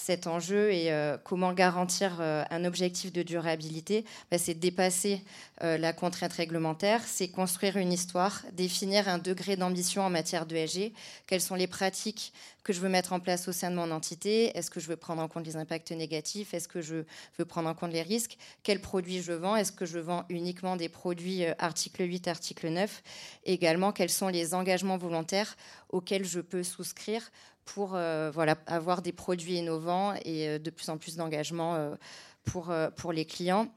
[0.00, 0.90] cet enjeu et
[1.24, 5.22] comment garantir un objectif de durabilité ben, C'est dépasser
[5.60, 10.92] la contrainte réglementaire, c'est construire une histoire, définir un degré d'ambition en matière d'ESG,
[11.26, 12.32] quelles sont les pratiques
[12.62, 14.96] que je veux mettre en place au sein de mon entité Est-ce que je veux
[14.96, 17.04] prendre en compte les impacts négatifs Est-ce que je
[17.38, 20.76] veux prendre en compte les risques Quels produits je vends Est-ce que je vends uniquement
[20.76, 23.02] des produits euh, article 8, article 9
[23.44, 25.56] Également, quels sont les engagements volontaires
[25.88, 27.30] auxquels je peux souscrire
[27.64, 31.96] pour euh, voilà, avoir des produits innovants et euh, de plus en plus d'engagements
[32.44, 33.68] pour, pour les clients.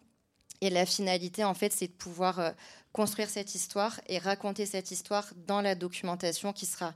[0.62, 2.54] Et la finalité, en fait, c'est de pouvoir
[2.94, 6.94] construire cette histoire et raconter cette histoire dans la documentation qui sera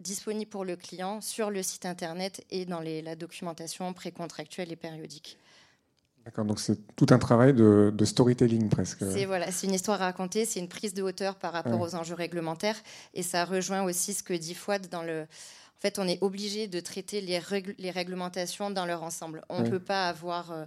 [0.00, 4.76] disponible pour le client sur le site internet et dans les, la documentation précontractuelle et
[4.76, 5.38] périodique.
[6.26, 9.04] D'accord, donc c'est tout un travail de, storytelling presque.
[9.12, 11.94] C'est voilà, c'est une histoire à raconter, c'est une prise de hauteur par rapport aux
[11.94, 12.76] enjeux réglementaires
[13.14, 15.26] et ça rejoint aussi ce que dit Fouad dans le.
[15.78, 17.38] En fait, on est obligé de traiter les,
[17.78, 19.42] les réglementations dans leur ensemble.
[19.50, 20.64] On ne peut pas avoir euh,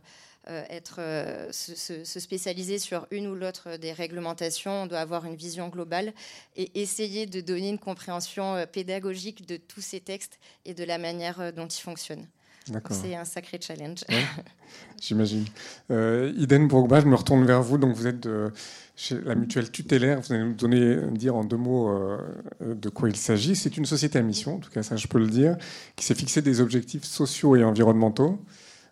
[0.50, 4.84] euh, être, euh, se, spécialiser sur une ou l'autre des réglementations.
[4.84, 6.14] On doit avoir une vision globale
[6.56, 11.54] et essayer de donner une compréhension pédagogique de tous ces textes et de la manière
[11.54, 12.28] dont ils fonctionnent.
[12.92, 14.04] C'est un sacré challenge.
[15.02, 15.46] J'imagine.
[15.92, 17.78] Euh, Iden Bourgba, je me retourne vers vous.
[17.78, 18.28] Donc, vous êtes
[18.96, 20.22] chez la mutuelle tutélaire.
[20.22, 21.92] Vous allez nous donner, dire en deux mots
[22.62, 23.56] de quoi il s'agit.
[23.56, 25.58] C'est une société à mission, en tout cas, ça je peux le dire,
[25.96, 28.40] qui s'est fixé des objectifs sociaux et environnementaux.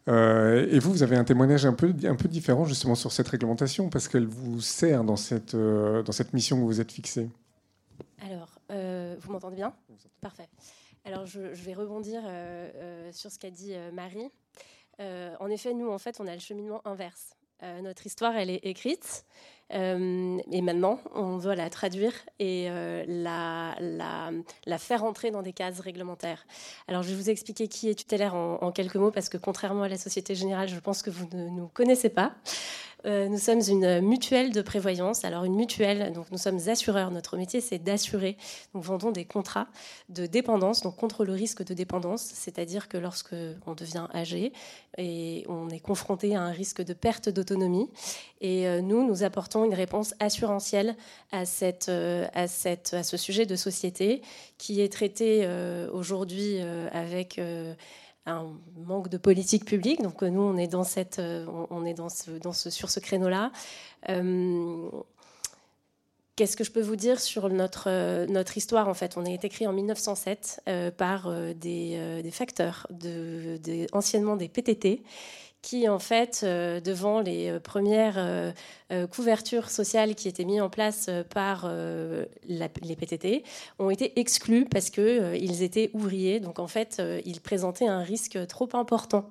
[0.07, 3.27] Euh, et vous, vous avez un témoignage un peu, un peu différent justement sur cette
[3.27, 7.29] réglementation parce qu'elle vous sert dans cette, euh, dans cette mission que vous êtes fixée.
[8.25, 9.73] Alors, euh, vous m'entendez bien?
[10.21, 10.47] Parfait.
[11.07, 12.21] Alors, je, vais rebondir
[13.11, 14.29] sur ce qu'a dit Marie.
[14.99, 17.35] en effet, nous, en fait, on a le cheminement inverse.
[17.81, 19.25] notre histoire, elle est écrite.
[19.73, 23.75] Euh, et maintenant, on doit la traduire et euh, la,
[24.65, 26.45] la, faire entrer dans des cases réglementaires.
[26.87, 29.89] Alors, je vais vous expliquer qui est tutélaire en, quelques mots, parce que contrairement à
[29.89, 32.33] la Société Générale, je pense que vous ne nous connaissez pas.
[33.05, 35.23] Euh, nous sommes une mutuelle de prévoyance.
[35.23, 37.11] Alors une mutuelle, donc nous sommes assureurs.
[37.11, 38.37] Notre métier, c'est d'assurer.
[38.73, 39.67] Nous vendons des contrats
[40.09, 44.51] de dépendance, donc contre le risque de dépendance, c'est-à-dire que lorsque on devient âgé
[44.97, 47.89] et on est confronté à un risque de perte d'autonomie,
[48.41, 50.95] et euh, nous, nous apportons une réponse assurantielle
[51.31, 51.43] à,
[51.89, 54.21] euh, à ce sujet de société
[54.57, 55.47] qui est traité
[55.91, 56.59] aujourd'hui
[56.91, 57.39] avec
[58.27, 58.51] un
[58.85, 60.01] manque de politique publique.
[60.01, 63.51] Donc nous, on est dans cette, euh, on est sur ce créneau-là.
[64.09, 64.89] Euh,
[66.35, 69.29] qu'est-ce que je peux vous dire sur notre, euh, notre histoire En fait, on a
[69.29, 70.61] été créé en 1907
[70.97, 72.87] par des, facteurs,
[73.93, 75.03] anciennement des PTT,
[75.61, 78.53] qui, en fait, devant les premières
[79.11, 81.69] couvertures sociales qui étaient mises en place par
[82.47, 83.43] les PTT,
[83.79, 86.39] ont été exclus parce qu'ils étaient ouvriers.
[86.39, 89.29] Donc, en fait, ils présentaient un risque trop important.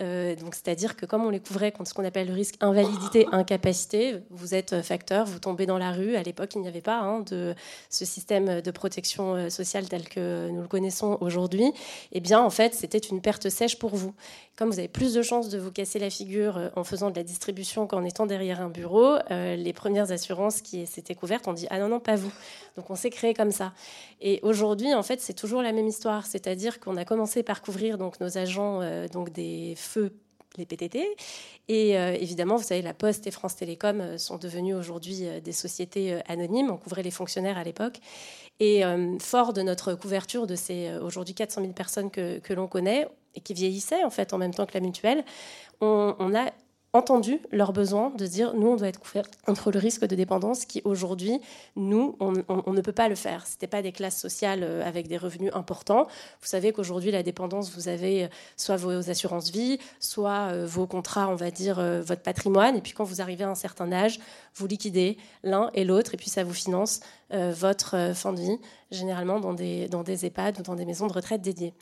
[0.00, 3.26] Euh, donc, c'est-à-dire que comme on les couvrait contre ce qu'on appelle le risque invalidité,
[3.32, 6.16] incapacité, vous êtes facteur, vous tombez dans la rue.
[6.16, 7.54] À l'époque, il n'y avait pas hein, de
[7.90, 11.72] ce système de protection euh, sociale tel que nous le connaissons aujourd'hui.
[12.12, 14.14] Eh bien, en fait, c'était une perte sèche pour vous.
[14.56, 17.16] Comme vous avez plus de chances de vous casser la figure euh, en faisant de
[17.16, 21.66] la distribution qu'en étant derrière un bureau, les premières assurances qui s'étaient couvertes ont dit
[21.70, 22.32] ah non non pas vous.
[22.76, 23.72] Donc on s'est créé comme ça.
[24.20, 27.98] Et aujourd'hui, en fait, c'est toujours la même histoire, c'est-à-dire qu'on a commencé par couvrir
[27.98, 28.80] donc nos agents
[29.12, 30.12] donc des feu
[30.56, 31.16] les PTT.
[31.68, 35.40] Et euh, évidemment, vous savez, la Poste et France Télécom euh, sont devenues aujourd'hui euh,
[35.40, 36.70] des sociétés anonymes.
[36.70, 38.00] On couvrait les fonctionnaires à l'époque.
[38.60, 38.82] Et
[39.20, 43.54] fort de notre couverture de ces aujourd'hui 400 000 personnes que, l'on connaît et qui
[43.54, 45.24] vieillissaient en fait en même temps que la mutuelle,
[45.80, 46.50] on a
[46.98, 50.64] entendu leurs besoins, de dire nous, on doit être couvert contre le risque de dépendance
[50.64, 51.40] qui, aujourd'hui,
[51.76, 53.46] nous, on, ne peut pas le faire.
[53.46, 56.06] Ce pas des classes sociales euh, avec des revenus importants.
[56.40, 60.86] Vous savez qu'aujourd'hui, la dépendance, vous avez euh, soit vos assurances vie, soit euh, vos
[60.86, 62.76] contrats, on va dire, votre patrimoine.
[62.76, 64.18] Et puis, quand vous arrivez à un certain âge,
[64.54, 68.58] vous liquidez l'un et l'autre, et puis ça vous finance votre fin de vie,
[68.90, 71.74] généralement dans des, dans des EHPAD ou dans des maisons de retraite dédiées.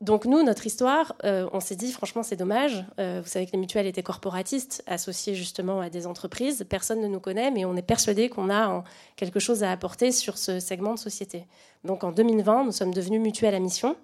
[0.00, 2.84] Donc nous, notre histoire, euh, on s'est dit franchement c'est dommage.
[3.00, 6.64] Euh, vous savez que les mutuelles étaient corporatistes, associées justement à des entreprises.
[6.68, 8.84] Personne ne nous connaît, mais on est persuadé qu'on a
[9.16, 11.46] quelque chose à apporter sur ce segment de société.
[11.82, 13.96] Donc en 2020, nous sommes devenus mutuelles à mission,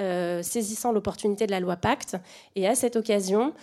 [0.00, 2.16] euh, saisissant l'opportunité de la loi Pacte.
[2.56, 3.54] Et à cette occasion,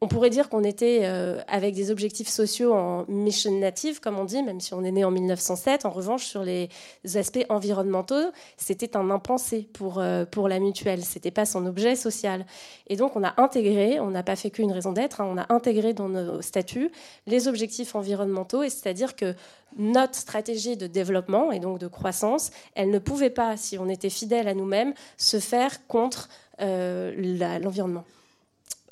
[0.00, 4.24] on pourrait dire qu'on était euh, avec des objectifs sociaux en mission native, comme on
[4.24, 5.86] dit, même si on est né en 1907.
[5.86, 6.68] En revanche, sur les
[7.16, 11.02] aspects environnementaux, c'était un impensé pour, euh, pour la mutuelle.
[11.02, 12.46] C'était pas son objet social.
[12.86, 15.52] Et donc, on a intégré, on n'a pas fait qu'une raison d'être, hein, on a
[15.52, 16.92] intégré dans nos statuts
[17.26, 19.34] les objectifs environnementaux, et c'est-à-dire que
[19.76, 24.10] notre stratégie de développement et donc de croissance, elle ne pouvait pas, si on était
[24.10, 26.28] fidèle à nous-mêmes, se faire contre
[26.60, 28.04] euh, l'environnement.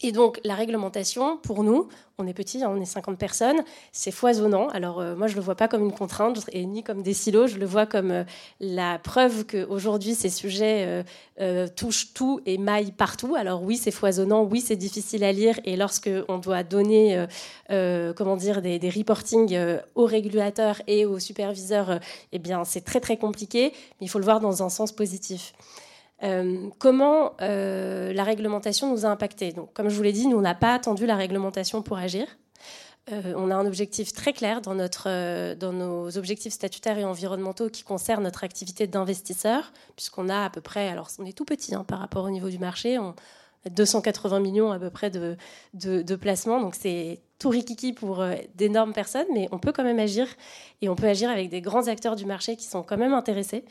[0.02, 4.10] Et donc la réglementation, pour nous, on est petit, hein, on est 50 personnes, c'est
[4.10, 4.68] foisonnant.
[4.68, 7.12] Alors euh, moi, je ne le vois pas comme une contrainte et ni comme des
[7.12, 8.24] silos, je le vois comme euh,
[8.58, 11.04] la preuve qu'aujourd'hui, ces sujets
[11.40, 13.34] euh, touchent tout et maillent partout.
[13.36, 17.26] Alors oui, c'est foisonnant, oui, c'est difficile à lire et lorsque on doit donner,
[17.68, 19.58] comment dire, des, des reportings
[19.94, 22.00] aux régulateurs et aux superviseurs,
[22.32, 25.52] eh bien, c'est très très compliqué, mais il faut le voir dans un sens positif.
[26.22, 30.38] Euh, comment euh, la réglementation nous a impacté Donc, Comme je vous l'ai dit, nous,
[30.38, 32.26] on n'a pas attendu la réglementation pour agir.
[33.12, 37.68] Euh, on a un objectif très clair dans, notre, dans nos objectifs statutaires et environnementaux
[37.68, 41.74] qui concernent notre activité d'investisseur, puisqu'on a à peu près, alors on est tout petit
[41.74, 43.14] hein, par rapport au niveau du marché, on
[43.64, 48.24] a 280 millions à peu près de placements, donc c'est tout rikiki pour
[48.56, 50.26] d'énormes personnes, mais on peut quand même agir,
[50.82, 53.64] et on peut agir avec des grands acteurs du marché qui sont quand même intéressés.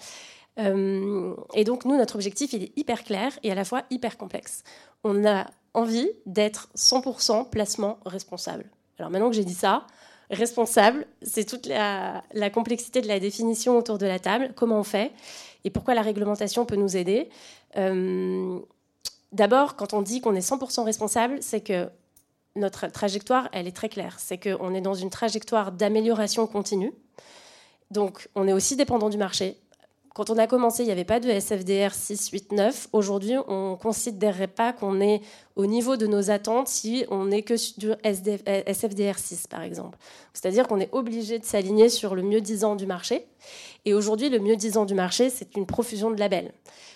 [0.60, 4.18] Euh, et donc, nous, notre objectif, il est hyper clair et à la fois hyper
[4.18, 4.64] complexe.
[5.04, 8.66] On a envie d'être 100% placement responsable.
[8.98, 9.86] Alors maintenant que j'ai dit ça,
[10.32, 14.54] responsable, c'est toute la, complexité de la définition autour de la table.
[14.56, 15.12] Comment on fait
[15.64, 17.28] et pourquoi la réglementation peut nous aider
[17.76, 18.60] euh,
[19.32, 21.90] D'abord, quand on dit qu'on est 100% responsable, c'est que
[22.56, 24.16] notre trajectoire, elle est très claire.
[24.20, 26.94] C'est qu'on est dans une trajectoire d'amélioration continue.
[27.92, 29.58] Donc, on est aussi dépendant du marché.
[30.16, 32.88] Quand on a commencé, il n'y avait pas de SFDR 6, 8, 9.
[32.94, 35.20] Aujourd'hui, on ne considérerait pas qu'on est
[35.58, 39.98] au niveau de nos attentes si on n'est que sur SFDR 6, par exemple.
[40.32, 43.28] C'est-à-dire qu'on est obligé de s'aligner sur le mieux disant du marché.
[43.84, 46.54] Et aujourd'hui, le mieux disant du marché, c'est une profusion de labels.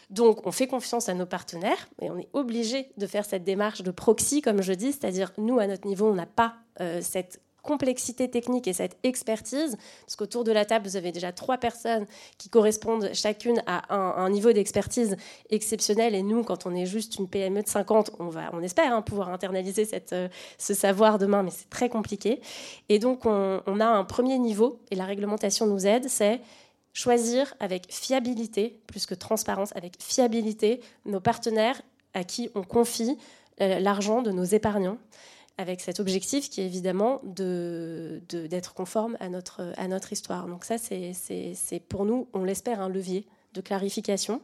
[0.10, 3.82] Donc, on fait confiance à nos partenaires et on est obligé de faire cette démarche
[3.82, 7.42] de proxy, comme je dis, c'est-à-dire nous, à notre niveau, on n'a pas euh, cette
[7.70, 12.08] complexité technique et cette expertise, parce qu'autour de la table, vous avez déjà trois personnes
[12.40, 15.16] qui correspondent chacune à un, niveau d'expertise
[15.52, 16.16] exceptionnel.
[16.16, 19.04] Et nous, quand on est juste une PME de 50, on, va, on espère hein,
[19.04, 22.42] pouvoir internaliser cette, euh, ce savoir demain, mais c'est très compliqué.
[22.90, 26.42] Et donc, on, on a un premier niveau, et la réglementation nous aide, c'est
[26.92, 31.80] choisir avec fiabilité, plus que transparence, avec fiabilité, nos partenaires
[32.16, 33.16] à qui on confie
[33.62, 34.98] euh, l'argent de nos épargnants,
[35.60, 40.48] avec cet objectif qui est évidemment d'être de, d'être conforme à notre, à notre histoire.
[40.48, 44.42] Donc ça, c'est pour nous, on l'espère, un levier de clarification.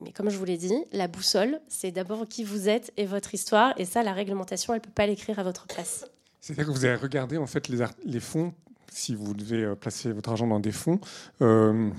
[0.00, 3.34] Mais comme je vous l'ai dit, la boussole, c'est d'abord qui vous êtes et votre
[3.34, 3.74] histoire.
[3.76, 6.06] Et ça, la réglementation, elle ne peut pas l'écrire à votre place.
[6.40, 8.54] C'est-à-dire que vous avez regardé en fait les, les fonds
[8.90, 11.00] si vous devez euh, placer votre argent dans des fonds,
[11.40, 11.90] euh,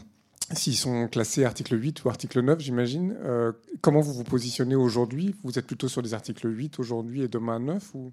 [0.56, 5.36] s'ils sont classés article 8 ou article 9, j'imagine, euh, comment vous vous positionnez aujourd'hui?
[5.44, 8.12] Vous êtes plutôt sur des articles 8 aujourd'hui et demain 9 ou?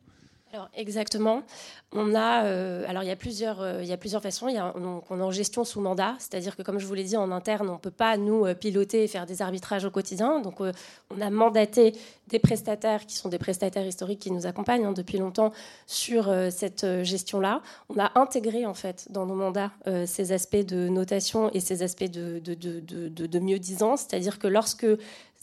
[0.52, 1.44] Alors exactement.
[1.92, 4.48] On a, euh, alors il y a plusieurs, euh, il y a plusieurs façons.
[4.48, 7.04] Il y a, on est en gestion sous mandat, c'est-à-dire que comme je vous l'ai
[7.04, 9.90] dit en interne, on ne peut pas nous euh, piloter et faire des arbitrages au
[9.90, 10.40] quotidien.
[10.40, 11.94] Donc on a mandaté
[12.26, 15.52] des prestataires qui sont des prestataires historiques qui nous accompagnent hein, depuis longtemps
[15.86, 17.62] sur cette gestion-là.
[17.88, 19.72] On a intégré en fait dans nos mandats
[20.06, 24.86] ces aspects de notation et ces aspects de, de mieux-disance, c'est-à-dire que lorsque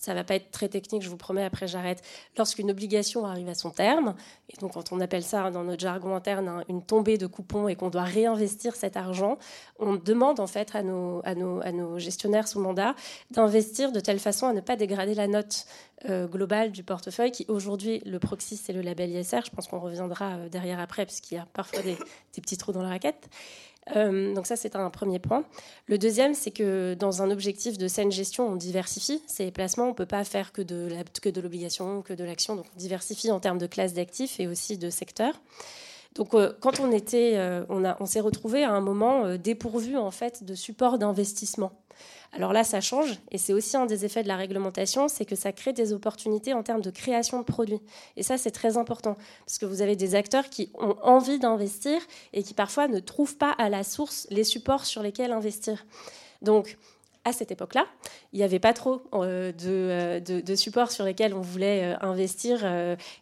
[0.08, 2.02] ça va pas être très technique, je vous promets, après j'arrête.
[2.38, 4.16] Lorsqu'une obligation arrive à son terme,
[4.50, 7.76] et donc quand on appelle ça dans notre jargon interne une tombée de coupons et
[7.76, 9.38] qu'on doit réinvestir cet argent,
[9.80, 11.22] on demande en fait à nos,
[12.00, 12.96] gestionnaires sous mandat
[13.32, 15.66] d'investir de telle façon à ne pas dégrader la note
[16.10, 19.42] euh, globale du portefeuille, qui aujourd'hui, le proxy, c'est le label ISR.
[19.46, 21.98] Je pense qu'on reviendra euh, derrière après, puisqu'il y a parfois des
[22.42, 23.30] petits trous dans la raquette.
[23.96, 25.44] Euh, donc ça, c'est un premier point.
[25.88, 29.86] Le deuxième, c'est que dans un objectif de saine gestion, on diversifie ses placements.
[29.86, 30.90] On ne peut pas faire que de,
[31.22, 32.56] que de l'obligation, que de l'action.
[32.56, 35.34] Donc on diversifie en termes de classe d'actifs et aussi de secteur.
[36.16, 40.12] Donc, euh, quand on était, euh, on, on s'est retrouvé à un moment dépourvu en
[40.12, 41.72] fait de support d'investissement.
[42.38, 45.36] Alors là, ça change, et c'est aussi un des effets de la réglementation, c'est que
[45.36, 47.82] ça crée des opportunités en termes de création de produits.
[48.16, 52.00] Et ça, c'est très important, parce que vous avez des acteurs qui ont envie d'investir
[52.34, 55.84] et qui parfois ne trouvent pas à la source les supports sur lesquels investir.
[56.44, 56.78] Donc,
[57.28, 57.86] à cette époque-là.
[58.32, 61.98] Il n'y avait pas trop euh, euh, de, de, supports sur lesquels on voulait euh,
[62.00, 62.66] investir.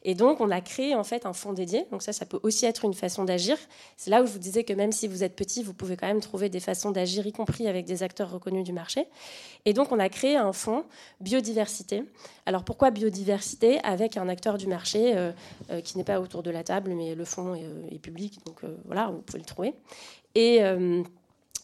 [0.04, 1.86] et donc, on a créé en fait un fonds dédié.
[1.91, 3.58] Donc ça, ça peut aussi être une façon d'agir.
[3.98, 6.08] C'est là où je vous disais que même si vous êtes petit, vous pouvez quand
[6.08, 9.08] même trouver des façons d'agir, y compris avec des acteurs reconnus du marché.
[9.65, 10.86] Et donc, on a créé un fonds
[11.20, 12.04] biodiversité.
[12.46, 15.15] Alors, pourquoi biodiversité avec un acteur du marché
[15.84, 18.39] qui n'est pas autour de la table, mais le fonds est, public.
[18.46, 19.74] Donc voilà, vous pouvez le trouver.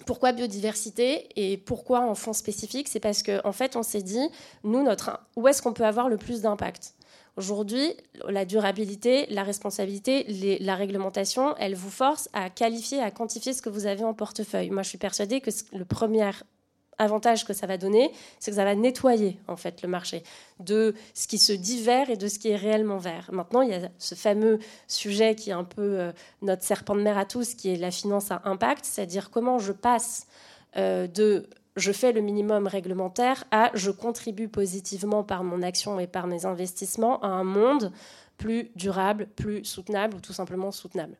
[0.05, 4.29] Pourquoi biodiversité et pourquoi en fonds spécifique C'est parce qu'en en fait, on s'est dit,
[4.63, 6.93] nous, notre, où est-ce qu'on peut avoir le plus d'impact?
[7.37, 7.93] Aujourd'hui,
[8.27, 13.69] la durabilité, la responsabilité, la réglementation, elle vous force à qualifier, à quantifier ce que
[13.69, 14.69] vous avez en portefeuille.
[14.69, 16.29] Moi, je suis persuadée que le premier
[16.97, 20.23] avantage que ça va donner, c'est que ça va nettoyer en fait le marché
[20.59, 23.29] de ce qui se dit vert et de ce qui est réellement vert.
[23.31, 27.01] Maintenant, il y a ce fameux sujet qui est un peu euh, notre serpent de
[27.01, 30.27] mer à tous, qui est la finance à impact, c'est-à-dire comment je passe
[30.77, 36.07] euh, de je fais le minimum réglementaire à je contribue positivement par mon action et
[36.07, 37.93] par mes investissements à un monde
[38.37, 41.15] plus durable, plus soutenable ou tout simplement soutenable.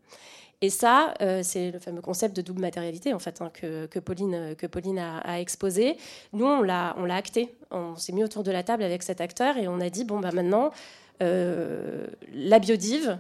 [0.62, 3.98] Et ça, euh, c'est le fameux concept de double matérialité en fait hein, que, que,
[3.98, 5.98] Pauline, que Pauline a, exposé.
[6.34, 7.56] Nous, on l'a, acté.
[7.72, 10.20] On s'est mis autour de la table avec cet acteur et on a dit bon
[10.20, 10.72] bah maintenant,
[11.24, 13.18] euh, la biodive,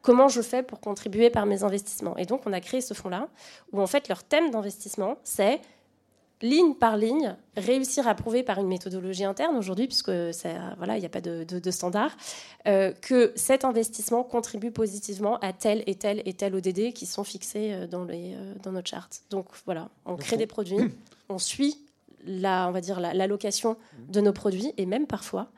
[0.00, 2.16] comment je fais pour contribuer par mes investissements?
[2.16, 3.28] Et donc, on a créé ce fonds-là
[3.72, 5.60] où en fait leur thème d'investissement, c'est
[6.42, 11.06] ligne par ligne, réussir à prouver par une méthodologie interne aujourd'hui, puisque voilà, il n'y
[11.06, 12.16] a pas de, standard,
[12.66, 17.24] euh, que cet investissement contribue positivement à tel et tel et tel ODD qui sont
[17.24, 19.22] fixés euh, dans, les, euh, dans notre charte.
[19.30, 20.92] Donc voilà, on crée des produits,
[21.28, 21.78] on suit
[22.24, 23.76] la, on va dire l'allocation
[24.08, 25.48] de nos produits et même parfois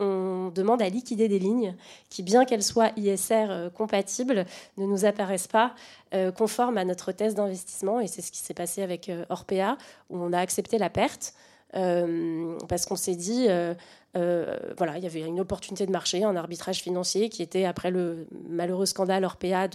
[0.00, 1.74] on demande à liquider des lignes
[2.08, 5.74] qui, bien qu'elles soient ISR euh, compatibles, ne nous apparaissent pas
[6.14, 8.00] euh, conformes à notre thèse d'investissement.
[8.00, 9.76] Et c'est ce qui s'est passé avec euh, Orpea,
[10.10, 11.34] où on a accepté la perte.
[11.72, 13.46] parce qu'on s'est dit,
[14.76, 18.26] voilà, il y avait une opportunité de marché, un arbitrage financier qui était, après le
[18.48, 19.68] malheureux scandale Orpea,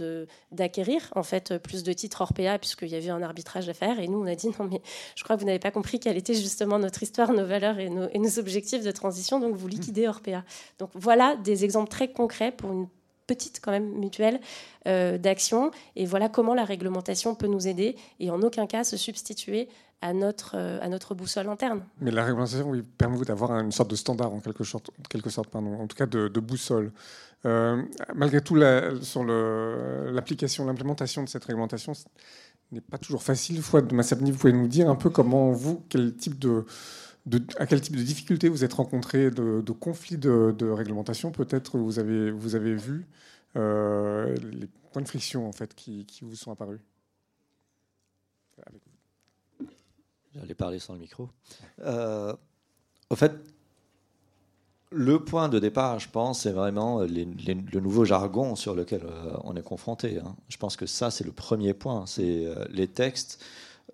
[0.51, 3.99] d'acquérir en fait plus de titres Orpea, puisqu'il y avait un arbitrage à faire.
[3.99, 4.81] Et nous, on a dit non, mais
[5.15, 7.89] je crois que vous n'avez pas compris quelle était justement notre histoire, nos valeurs et
[7.89, 10.43] nos, et nos objectifs de transition, donc vous liquidez Orpea.
[10.79, 12.87] Donc voilà des exemples très concrets pour une
[13.27, 14.39] petite quand même mutuelle
[14.85, 15.71] d'action.
[15.95, 19.69] Et voilà comment la réglementation peut nous aider et en aucun cas se substituer
[20.01, 21.83] à notre, à notre boussole interne.
[22.01, 25.49] Mais la réglementation oui, permet d'avoir une sorte de standard en quelque sorte, quelque sorte
[25.49, 26.91] pardon, en tout cas de, boussole.
[27.43, 28.57] malgré tout,
[29.01, 31.93] sur l'application, l'implémentation de cette réglementation
[32.71, 33.61] n'est pas toujours facile.
[33.61, 36.65] Fois de Massabni, vous pouvez nous dire un peu comment vous, quel type de
[37.57, 42.31] à quel type de difficultés vous êtes rencontrés, de, conflits de, réglementation peut-être vous avez,
[42.31, 43.07] vous avez vu
[43.55, 46.79] euh, les points de friction en fait qui, vous sont apparus?
[50.35, 51.29] J'allais parler sans le micro.
[51.83, 52.33] Euh,
[53.09, 53.33] au fait,
[54.91, 59.55] le point de départ, je pense, c'est vraiment le nouveau jargon sur lequel euh, on
[59.55, 60.19] est confronté.
[60.19, 60.35] Hein.
[60.49, 62.05] Je pense que ça, c'est le premier point.
[62.05, 63.43] C'est les textes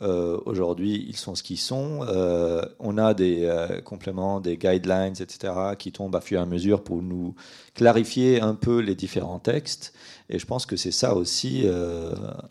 [0.01, 2.05] euh, aujourd'hui, ils sont ce qu'ils sont.
[2.07, 6.45] Euh, on a des euh, compléments, des guidelines, etc., qui tombent à fur et à
[6.45, 7.35] mesure pour nous
[7.73, 9.93] clarifier un peu les différents textes.
[10.29, 11.65] Et je pense que c'est ça aussi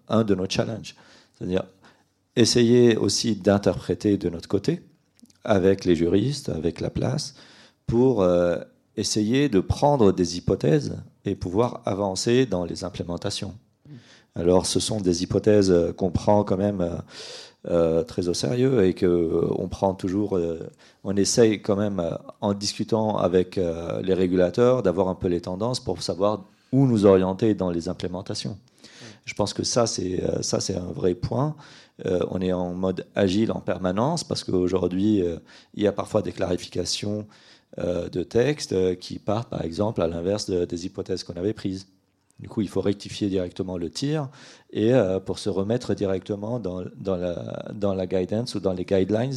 [0.08, 0.94] un de nos challenges.
[1.34, 1.64] C'est-à-dire
[2.38, 4.82] essayer aussi d'interpréter de notre côté,
[5.44, 7.34] avec les juristes, avec la place,
[7.86, 8.26] pour
[8.96, 13.54] essayer de prendre des hypothèses et pouvoir avancer dans les implémentations.
[14.34, 16.96] Alors, ce sont des hypothèses qu'on prend quand même euh,
[17.68, 20.70] euh, très au sérieux et que on prend toujours, euh,
[21.02, 22.02] on essaye quand même,
[22.40, 27.54] en discutant avec les régulateurs, d'avoir un peu les tendances pour savoir où nous orienter
[27.54, 28.56] dans les implémentations.
[29.28, 31.54] Je pense que ça, c'est c'est un vrai point.
[32.04, 35.22] on est en mode agile en permanence parce qu'aujourd'hui,
[35.74, 37.26] il y a parfois des clarifications
[37.76, 41.86] de textes qui partent, par exemple, à l'inverse des hypothèses qu'on avait prises.
[42.40, 44.28] Du coup, il faut rectifier directement le tir
[44.70, 46.84] et euh, pour se remettre directement dans,
[47.16, 49.34] la, guidance ou dans les guidelines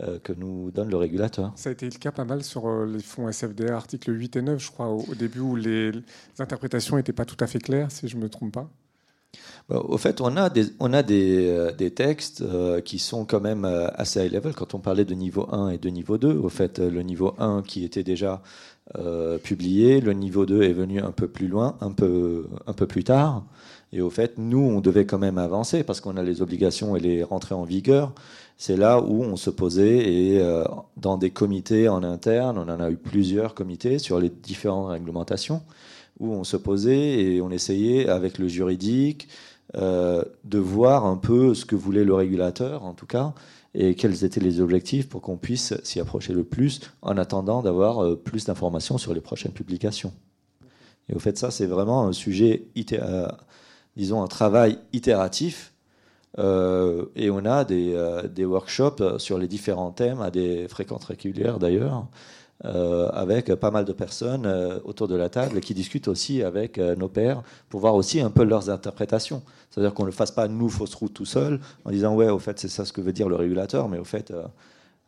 [0.00, 1.52] euh, que nous donne le régulateur.
[1.56, 4.42] Ça a été le cas pas mal sur euh, les fonds SFDR, articles 8 et
[4.42, 5.92] 9, je crois, au, début où les,
[6.38, 8.70] interprétations n'étaient pas tout à fait claires, si je ne me trompe pas.
[9.68, 12.42] Bah, au fait, on a des, on a des, des textes
[12.84, 14.54] qui sont quand même assez high level.
[14.54, 17.62] Quand on parlait de niveau 1 et de niveau 2, au fait, le niveau 1
[17.62, 18.42] qui était déjà
[18.98, 20.00] euh, publié.
[20.00, 23.44] Le niveau 2 est venu un peu plus loin, un peu, un peu plus tard.
[23.92, 27.00] Et au fait, nous, on devait quand même avancer parce qu'on a les obligations et
[27.00, 28.12] les rentrées en vigueur.
[28.56, 30.64] C'est là où on se posait et euh,
[30.96, 35.62] dans des comités en interne, on en a eu plusieurs comités sur les différentes réglementations
[36.20, 39.28] où on se posait et on essayait avec le juridique
[39.76, 43.34] euh, de voir un peu ce que voulait le régulateur, en tout cas,
[43.74, 48.04] et quels étaient les objectifs pour qu'on puisse s'y approcher le plus en attendant d'avoir
[48.04, 50.12] euh, plus d'informations sur les prochaines publications.
[51.08, 53.28] Et au fait, ça, c'est vraiment un sujet, euh,
[53.96, 55.72] disons, un travail itératif.
[56.38, 57.94] Et on a des,
[58.32, 62.06] des, workshops sur les différents thèmes, à des fréquences régulières d'ailleurs,
[62.66, 66.76] euh, avec pas mal de personnes euh, autour de la table qui discutent aussi avec
[66.76, 69.42] euh, nos pairs pour voir aussi un peu leurs interprétations.
[69.70, 72.38] C'est-à-dire qu'on ne le fasse pas nous fausse route tout seul en disant ouais au
[72.38, 74.30] fait c'est ça ce que veut dire le régulateur, mais au fait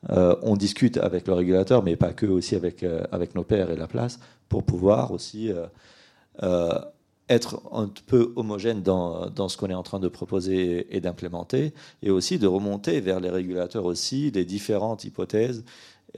[0.09, 3.87] on discute avec le régulateur, mais pas que aussi avec avec nos pairs et la
[3.87, 5.51] place pour pouvoir aussi
[7.29, 11.73] être un peu homogène dans, dans ce qu'on est en train de proposer et d'implémenter,
[12.03, 15.65] et aussi de remonter vers les régulateurs aussi les différentes hypothèses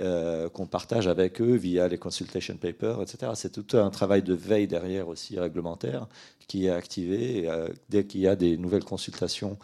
[0.01, 3.31] euh, qu'on partage avec eux via les consultation papers, etc.
[3.37, 6.09] C'est tout un travail de veille derrière aussi réglementaire
[6.49, 7.49] qui est activé.
[7.49, 9.57] Euh, dès qu'il y a des nouvelles consultations,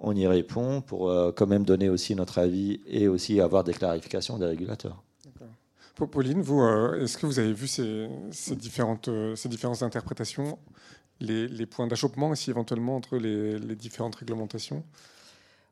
[0.00, 3.74] on y répond pour euh, quand même donner aussi notre avis et aussi avoir des
[3.74, 5.04] clarifications des régulateurs.
[5.94, 6.62] Pauline, vous,
[7.00, 8.08] est-ce que vous avez vu ces,
[8.56, 10.58] différentes, ces différentes interprétations,
[11.20, 14.84] les, points d'achoppement aussi éventuellement entre les différentes réglementations?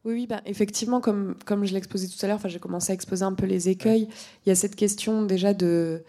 [0.04, 3.24] Oui, oui bah, effectivement, comme, comme je l'exposais tout à l'heure, j'ai commencé à exposer
[3.24, 4.08] un peu les écueils.
[4.44, 6.04] Il y a cette question déjà de,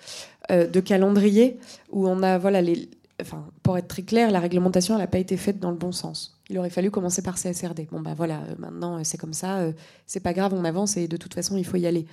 [0.52, 1.58] euh, de calendrier
[1.92, 2.90] où on a, voilà, les,
[3.22, 6.38] enfin, pour être très clair, la réglementation n'a pas été faite dans le bon sens.
[6.50, 7.88] Il aurait fallu commencer par CSRD.
[7.90, 9.66] Bon, bah voilà, euh, maintenant euh, c'est comme ça,
[10.06, 12.06] c'est pas grave, on avance et de toute façon il faut y aller.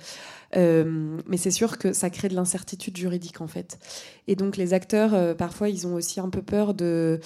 [0.55, 3.77] mais c'est sûr que ça crée de l'incertitude juridique en fait.
[4.27, 7.19] Et donc les acteurs, parfois, ils ont aussi un peu peur de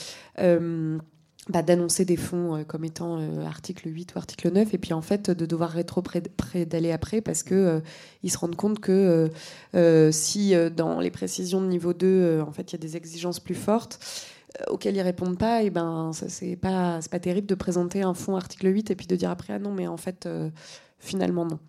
[1.50, 4.94] bah, d'annoncer des fonds euh, comme étant euh, article 8 ou article 9 et puis
[4.94, 6.04] en fait de devoir rétro
[6.54, 7.80] d'aller après parce que euh,
[8.24, 9.32] ils se rendent compte que
[10.12, 13.56] si dans les précisions de niveau 2 en fait il y a des exigences plus
[13.56, 14.00] fortes
[14.70, 18.36] auxquelles ils répondent pas et ben ça c'est pas pas terrible de présenter un fonds
[18.36, 20.28] article 8 et puis de dire après ah non mais en fait
[21.00, 21.60] finalement non.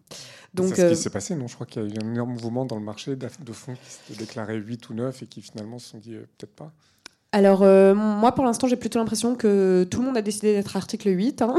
[0.55, 1.47] Donc c'est ce qui s'est passé non?
[1.47, 3.91] Je crois qu'il y a eu un énorme mouvement dans le marché de fonds qui
[3.91, 6.73] s'étaient déclarés 8 ou 9 et qui finalement se sont dit peut-être pas
[7.33, 10.77] alors, euh, moi, pour l'instant, j'ai plutôt l'impression que tout le monde a décidé d'être
[10.77, 11.43] article 8.
[11.43, 11.59] Hein.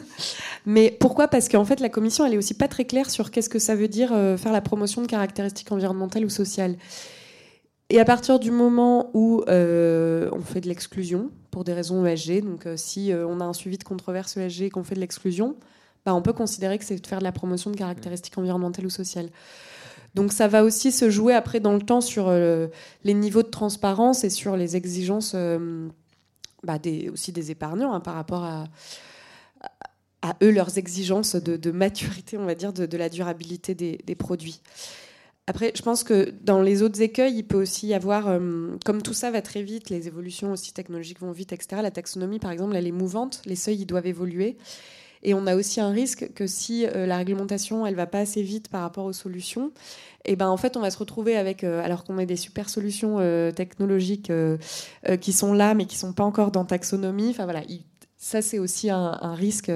[0.66, 1.28] Mais pourquoi?
[1.28, 3.74] Parce qu'en fait, la commission, elle est aussi pas très claire sur qu'est-ce que ça
[3.74, 6.76] veut dire euh, faire la promotion de caractéristiques environnementales ou sociales.
[7.88, 12.68] Et à partir du moment où on fait de l'exclusion pour des raisons ESG, donc
[12.76, 15.56] si on a un suivi de controverse ESG et qu'on fait de l'exclusion,
[16.04, 18.90] bah, on peut considérer que c'est de faire de la promotion de caractéristiques environnementales ou
[18.90, 19.30] sociales.
[20.18, 24.24] Donc ça va aussi se jouer après dans le temps sur les niveaux de transparence
[24.24, 25.36] et sur les exigences
[26.64, 28.66] bah, des, aussi des épargnants hein, par rapport à,
[30.42, 34.60] eux, leurs exigences de, maturité, on va dire, de, la durabilité des, produits.
[35.46, 39.02] Après, je pense que dans les autres écueils, il peut aussi y avoir, euh, comme
[39.02, 41.80] tout ça va très vite, les évolutions aussi technologiques vont vite, etc.
[41.80, 44.56] La taxonomie, par exemple, elle est mouvante, les seuils, ils doivent évoluer.
[45.22, 48.42] Et on a aussi un risque que si euh, la réglementation, elle va pas assez
[48.42, 49.72] vite par rapport aux solutions,
[50.24, 52.68] et ben en fait, on va se retrouver avec, euh, alors qu'on a des super
[52.68, 54.32] solutions euh, technologiques
[55.20, 57.30] qui sont là, mais qui sont pas encore dans taxonomie.
[57.30, 57.62] Enfin voilà,
[58.16, 59.70] ça c'est aussi un, risque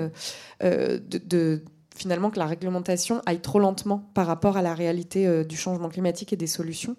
[0.61, 1.63] de,
[1.95, 6.33] finalement que la réglementation aille trop lentement par rapport à la réalité du changement climatique
[6.33, 6.97] et des solutions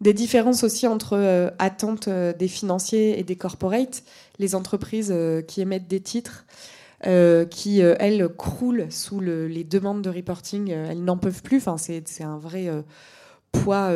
[0.00, 4.02] des différences aussi entre attentes des financiers et des corporates,
[4.40, 5.14] les entreprises
[5.46, 6.44] qui émettent des titres.
[7.04, 10.70] Euh, qui, euh, elles, croulent sous les demandes de reporting.
[10.70, 11.58] Euh, elles n'en peuvent plus.
[11.58, 12.68] Enfin, c'est un vrai
[13.50, 13.90] poids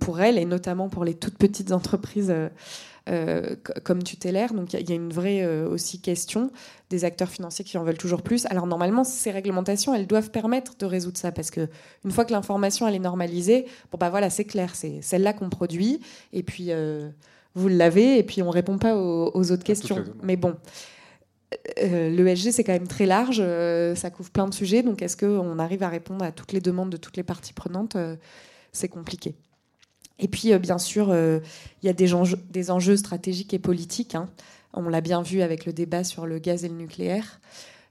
[0.00, 2.34] pour elles, et notamment pour les toutes petites entreprises
[3.84, 4.54] comme tutélaires.
[4.54, 6.50] Donc, il y, a une vraie aussi question
[6.88, 8.46] des acteurs financiers qui en veulent toujours plus.
[8.46, 11.68] Alors, normalement, ces réglementations, elles doivent permettre de résoudre ça, parce que
[12.04, 15.50] une fois que l'information, elle est normalisée, bon, bah voilà, c'est clair, c'est celle-là qu'on
[15.50, 16.00] produit,
[16.32, 16.70] et puis
[17.54, 20.04] vous l'avez, et puis on répond pas aux, aux autres questions.
[20.22, 20.56] Mais bon,
[21.78, 25.16] euh, l'ESG, c'est quand même très large, euh, ça couvre plein de sujets, donc est-ce
[25.16, 28.16] qu'on arrive à répondre à toutes les demandes de toutes les parties prenantes euh,
[28.72, 29.34] C'est compliqué.
[30.18, 34.14] Et puis, bien sûr, il y a des enjeux, des enjeux, stratégiques et politiques.
[34.14, 34.28] Hein.
[34.72, 37.40] On l'a bien vu avec le débat sur le gaz et le nucléaire.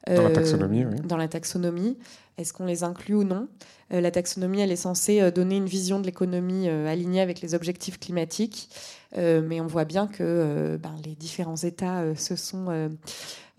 [0.07, 0.95] Dans la taxonomie, oui.
[1.03, 1.97] Dans la taxonomie.
[2.37, 3.49] Est-ce qu'on les inclut ou non?
[3.89, 8.69] La taxonomie, elle est censée donner une vision de l'économie alignée avec les objectifs climatiques.
[9.15, 12.89] Mais on voit bien que ben, les différents États se sont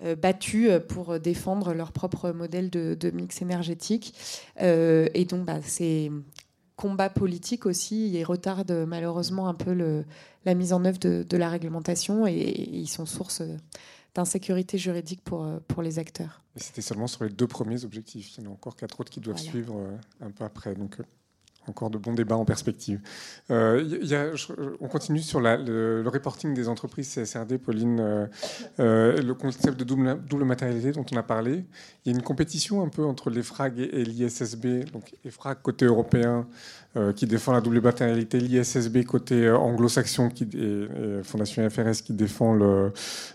[0.05, 4.15] euh, battus euh, pour défendre leur propre modèle de, mix énergétique.
[4.61, 6.11] Euh, et donc, bah, ces
[6.77, 10.05] combats politiques aussi, ils retardent malheureusement un peu le,
[10.45, 13.43] la mise en œuvre de, la réglementation et, ils sont source
[14.15, 16.43] d'insécurité juridique pour, pour les acteurs.
[16.57, 18.37] Et c'était seulement sur les deux premiers objectifs.
[18.37, 19.79] Il y en a encore quatre autres qui doivent suivre
[20.21, 20.75] un peu après.
[20.75, 20.97] Donc,
[21.69, 23.01] encore de bons débats en perspective.
[23.51, 24.35] Euh,
[24.81, 28.27] on continue sur le, reporting des entreprises CSRD, Pauline, euh,
[28.81, 31.65] euh, le concept de double, double, matérialité dont on a parlé.
[32.05, 36.47] Il y a une compétition un peu entre l'EFRAG et, l'ISSB, donc EFRAG côté européen
[37.17, 42.55] qui défend la double matérialité, l'ISSB côté anglo-saxon qui, et, Fondation FRS qui défend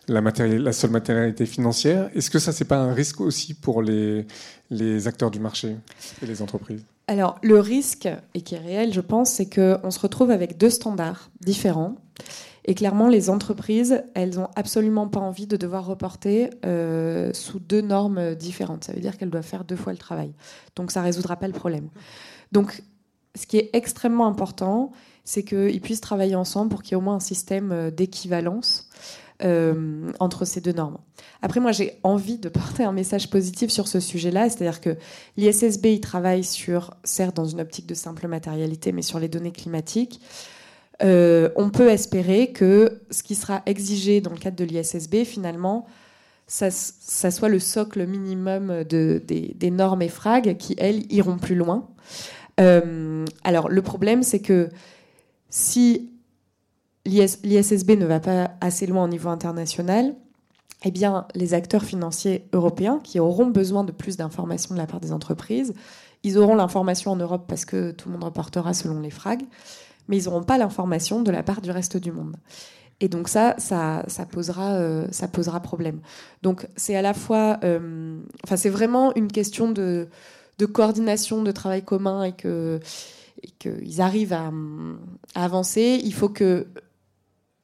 [0.07, 2.09] la, seule matérialité financière.
[2.13, 4.27] Est-ce que ça, c'est pas un risque aussi pour les,
[4.69, 5.75] les acteurs du marché
[6.21, 6.85] et les entreprises?
[7.07, 10.69] Alors, le risque, et qui est réel, je pense, c'est qu'on se retrouve avec deux
[10.69, 11.95] standards différents.
[12.65, 17.79] Et clairement, les entreprises, elles n'ont absolument pas envie de devoir reporter euh, sous deux
[17.79, 18.83] normes différentes.
[18.83, 20.33] Ça veut dire qu'elles doivent faire deux fois le travail.
[20.75, 21.87] Donc, ça ne résoudra pas le problème.
[22.51, 22.83] Donc,
[23.37, 24.91] ce qui est extrêmement important,
[25.23, 28.89] c'est qu'ils puissent travailler ensemble pour qu'il y ait au moins un système euh, d'équivalence.
[29.43, 30.97] Euh, entre ces deux normes.
[31.43, 34.97] Après, moi, j'ai envie de porter un message positif sur ce sujet-là, c'est-à-dire que
[35.37, 39.51] l'ISSB, il travaille sur, certes, dans une optique de simple matérialité, mais sur les données
[39.51, 40.21] climatiques.
[41.03, 45.85] Euh, on peut espérer que ce qui sera exigé dans le cadre de l'ISSB, finalement,
[46.47, 51.87] ça, soit le socle minimum de, des, normes EFRAG qui, elles, iront plus loin.
[52.59, 54.69] Euh, alors, le problème, c'est que
[55.49, 56.11] si
[57.05, 60.15] l'ISSB ne va pas assez loin au niveau international,
[60.83, 64.99] eh bien, les acteurs financiers européens qui auront besoin de plus d'informations de la part
[64.99, 65.73] des entreprises,
[66.23, 69.43] ils auront l'information en Europe parce que tout le monde reportera selon les FRAG,
[70.07, 72.35] mais ils n'auront pas l'information de la part du reste du monde.
[72.99, 75.99] Et donc ça, ça, posera, euh, posera problème.
[76.41, 80.07] Donc c'est à la fois, euh, enfin c'est vraiment une question de,
[80.65, 82.79] coordination, de travail commun et que
[83.59, 84.51] qu'ils arrivent à,
[85.35, 86.01] à, avancer.
[86.03, 86.67] Il faut que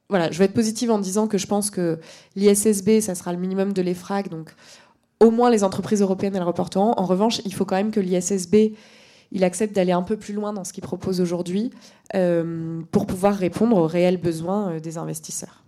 [0.08, 1.98] voilà, je vais être positive en disant que je pense que
[2.36, 4.54] l'ISSB, ça sera le minimum de l'EFRAG, donc
[5.20, 6.92] au moins les entreprises européennes, elles reporteront.
[6.96, 8.74] En revanche, il faut quand même que l'ISSB,
[9.32, 11.70] il accepte d'aller un peu plus loin dans ce qu'il propose aujourd'hui
[12.14, 15.63] euh, pour pouvoir répondre aux réels besoins euh, des investisseurs.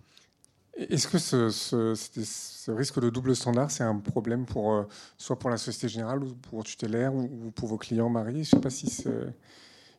[0.77, 4.83] Est-ce que ce, risque de double standard, c'est un problème pour, euh,
[5.17, 8.33] soit pour la Société Générale ou pour Tutélaire ou, pour vos clients, Marie?
[8.33, 8.87] Je ne sais pas si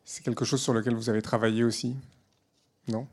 [0.04, 1.96] c'est quelque chose sur lequel vous avez travaillé aussi.
[2.86, 3.08] Non?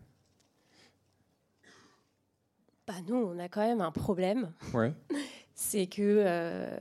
[2.87, 4.51] Bah, nous, on a quand même un problème.
[5.55, 6.77] C'est que euh,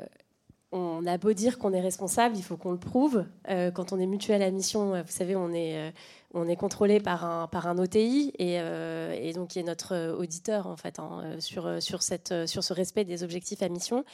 [0.71, 3.25] on a beau dire qu'on est responsable, il faut qu'on le prouve.
[3.49, 5.95] Euh, quand on est mutuel à mission, vous savez, on est
[6.35, 10.67] on est contrôlé par un, par un OTI et, et donc qui est notre auditeur
[10.67, 14.05] en fait hein, sur, sur, cette, sur ce respect des objectifs à mission.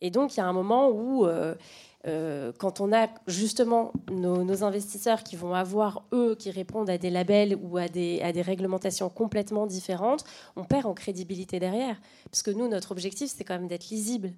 [0.00, 1.26] Et donc il y a un moment où
[2.06, 7.10] euh, quand on a justement nos, investisseurs qui vont avoir, eux, qui répondent à des
[7.10, 10.24] labels ou à des, à des réglementations complètement différentes,
[10.56, 11.96] on perd en crédibilité derrière.
[12.30, 14.32] Parce que nous, notre objectif, c'est quand même d'être lisible.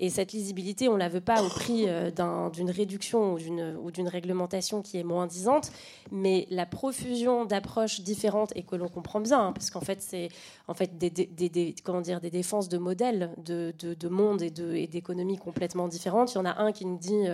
[0.00, 2.10] Et cette lisibilité, on ne la veut pas au prix euh,
[2.50, 5.70] d'une réduction ou d'une réglementation qui est moins disante,
[6.10, 10.30] mais la profusion d'approches différentes et que l'on comprend bien, hein, parce qu'en fait, c'est
[10.66, 15.38] en fait des, des, comment dire, des défenses de modèles de, de, monde et d'économies
[15.38, 16.32] complètement différentes.
[16.32, 17.26] Il y en a un qui nous dit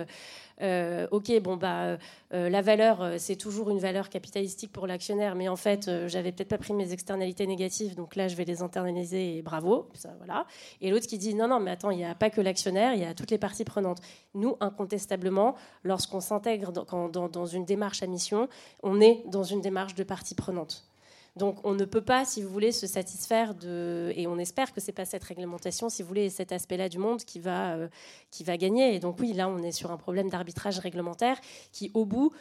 [0.61, 1.97] euh, euh, ok, bon, bah,
[2.33, 6.31] euh, la valeur, euh, c'est toujours une valeur capitalistique pour l'actionnaire, mais en fait, j'avais
[6.31, 9.89] peut-être pas pris mes externalités négatives, donc là, je vais les internaliser et bravo.
[9.93, 10.45] Ça, voilà.
[10.81, 13.01] Et l'autre qui dit non, non, mais attends, il n'y a pas que l'actionnaire, il
[13.01, 13.99] y a toutes les parties prenantes.
[14.33, 18.47] Nous, incontestablement, lorsqu'on s'intègre dans, dans une démarche à mission,
[18.83, 20.90] on est dans une démarche de parties prenantes.
[21.37, 24.11] Donc on ne peut pas, si vous voulez, se satisfaire de...
[24.15, 26.97] Et on espère que ce n'est pas cette réglementation, si vous voulez, cet aspect-là du
[26.97, 27.87] monde qui va, euh,
[28.31, 28.95] qui va gagner.
[28.95, 31.39] Et donc oui, là, on est sur un problème d'arbitrage réglementaire
[31.71, 32.33] qui, au bout,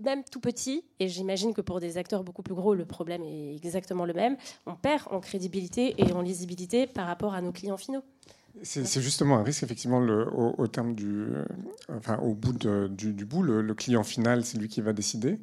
[0.00, 3.56] même tout petit, et j'imagine que pour des acteurs beaucoup plus gros, le problème est
[3.56, 7.76] exactement le même, on perd en crédibilité et en lisibilité par rapport à nos clients
[7.76, 8.02] finaux.
[8.62, 11.26] C'est justement un risque, effectivement, au, terme du,
[11.88, 15.38] enfin, au bout du, bout, le, client final, c'est lui qui va décider.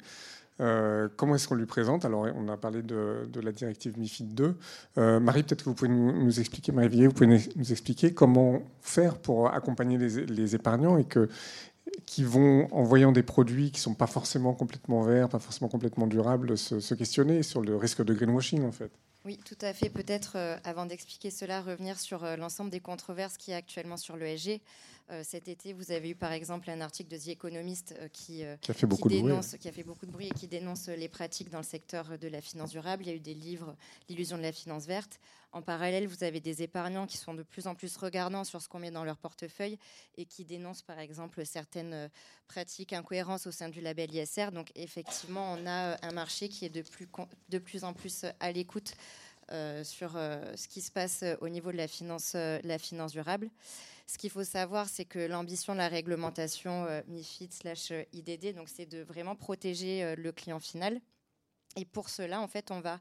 [0.61, 2.05] Euh, comment est-ce qu'on lui présente?
[2.05, 4.55] Alors, on a parlé de, la directive MIFID 2.
[4.97, 9.17] Euh, Marie, peut-être que vous pouvez nous, expliquer, Marie vous pouvez nous expliquer comment faire
[9.17, 11.29] pour accompagner les, épargnants et que,
[12.05, 15.69] qui vont, en voyant des produits qui ne sont pas forcément complètement verts, pas forcément
[15.69, 18.91] complètement durables, se, questionner sur le risque de greenwashing, en fait.
[19.25, 19.89] Oui, tout à fait.
[19.89, 24.15] Peut-être, euh, avant d'expliquer cela, revenir sur l'ensemble des controverses qui y a actuellement sur
[24.15, 24.61] l'ESG.
[25.11, 28.43] Euh, cet été, vous avez eu par exemple un article de The Economist euh, qui,
[28.43, 30.47] euh, qui, a fait beaucoup dénonce, de qui a fait beaucoup de bruit et qui
[30.47, 33.03] dénonce les pratiques dans le secteur de la finance durable.
[33.03, 33.75] Il y a eu des livres,
[34.09, 35.19] L'illusion de la finance verte.
[35.51, 38.67] En parallèle, vous avez des épargnants qui sont de plus en plus regardants sur ce
[38.67, 39.77] qu'on met dans leur portefeuille
[40.17, 42.09] et qui dénoncent par exemple certaines
[42.47, 44.49] pratiques incohérences au sein du label ISR.
[44.51, 47.07] Donc effectivement, on a un marché qui est de plus,
[47.49, 48.95] de plus en plus à l'écoute
[49.83, 53.49] sur ce qui se passe au niveau de la finance, la finance durable.
[54.07, 58.55] Ce qu'il faut savoir, c'est que l'ambition de la réglementation euh, MIFID slash euh, IDD,
[58.55, 61.01] donc c'est de vraiment protéger euh, le client final.
[61.75, 62.99] Et pour cela, en fait, on va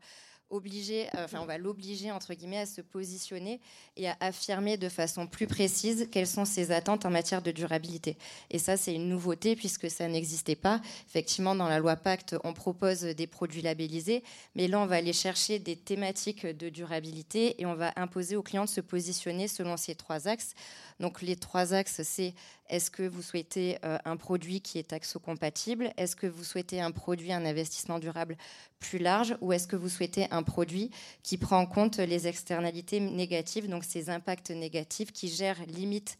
[0.50, 3.60] obliger, enfin, on va l'obliger entre guillemets à se positionner
[3.96, 8.16] et à affirmer de façon plus précise quelles sont ses attentes en matière de durabilité.
[8.50, 10.80] Et ça, c'est une nouveauté puisque ça n'existait pas.
[11.06, 14.22] Effectivement, dans la loi Pacte, on propose des produits labellisés,
[14.54, 18.42] mais là, on va aller chercher des thématiques de durabilité et on va imposer aux
[18.42, 20.54] clients de se positionner selon ces trois axes.
[21.00, 22.34] Donc les trois axes, c'est
[22.68, 25.92] est-ce que vous souhaitez euh, un produit qui est taxo-compatible?
[25.96, 28.36] Est-ce que vous souhaitez un produit, un investissement durable
[28.78, 29.36] plus large?
[29.40, 30.90] Ou est-ce que vous souhaitez un produit
[31.22, 36.18] qui prend en compte les externalités négatives, donc ces impacts négatifs qui gèrent, limitent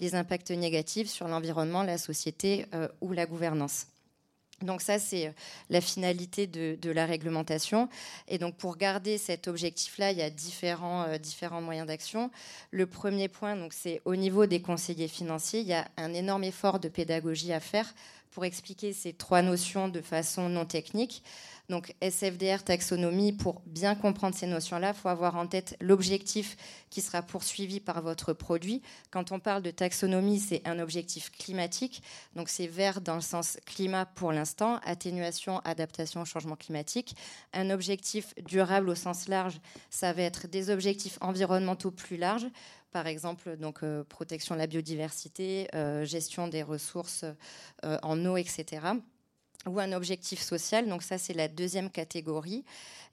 [0.00, 3.86] les impacts négatifs sur l'environnement, la société euh, ou la gouvernance?
[4.62, 5.32] Donc ça, c'est euh,
[5.68, 7.88] la finalité de, la réglementation.
[8.26, 12.30] Et donc pour garder cet objectif-là, il y a différents, euh, moyens d'action.
[12.70, 16.80] Le premier point, c'est au niveau des conseillers financiers, il y a un énorme effort
[16.80, 17.92] de pédagogie à faire
[18.30, 21.22] pour expliquer ces trois notions de façon non technique.
[21.68, 26.56] Donc SFDR, taxonomie, pour bien comprendre ces notions-là, il faut avoir en tête l'objectif
[26.90, 28.82] qui sera poursuivi par votre produit.
[29.10, 32.02] Quand on parle de taxonomie, c'est un objectif climatique.
[32.36, 37.16] Donc c'est vert dans le sens climat pour l'instant, atténuation, adaptation au changement climatique.
[37.52, 39.58] Un objectif durable au sens large,
[39.90, 42.46] ça va être des objectifs environnementaux plus larges
[42.92, 47.26] par exemple donc euh, protection de la biodiversité, euh, gestion des ressources
[47.84, 48.80] euh, en eau, etc
[49.68, 50.88] ou un objectif social.
[50.88, 52.64] Donc ça, c'est la deuxième catégorie.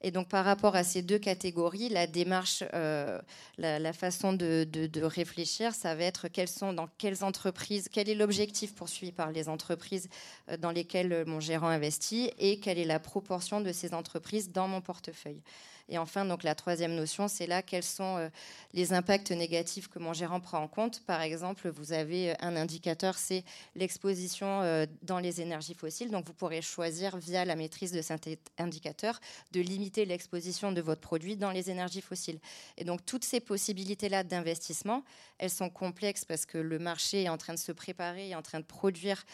[0.02, 3.18] Et donc par rapport à ces deux catégories, la démarche, euh,
[3.56, 4.66] la, façon de,
[5.02, 9.48] réfléchir, ça va être quelles sont dans quelles entreprises, quel est l'objectif poursuivi par les
[9.48, 10.10] entreprises
[10.50, 14.68] euh, dans lesquelles mon gérant investit et quelle est la proportion de ces entreprises dans
[14.68, 15.40] mon portefeuille.
[15.88, 18.28] Et enfin, donc la troisième notion, c'est là quels sont euh,
[18.72, 21.00] les impacts négatifs que mon gérant prend en compte.
[21.04, 26.10] Par exemple, vous avez euh, un indicateur, c'est l'exposition euh, dans les énergies fossiles.
[26.10, 29.20] Donc vous pourrez choisir via la maîtrise de cet indicateur
[29.52, 32.40] de limiter l'exposition de votre produit dans les énergies fossiles.
[32.78, 35.04] Et donc toutes ces possibilités-là d'investissement,
[35.38, 38.42] elles sont complexes parce que le marché est en train de se préparer, est en
[38.42, 39.24] train de produire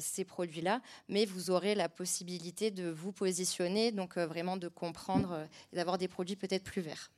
[0.00, 5.76] ces produits-là, mais vous aurez la possibilité de vous positionner, donc vraiment de comprendre et
[5.76, 7.10] d'avoir des produits peut-être plus verts.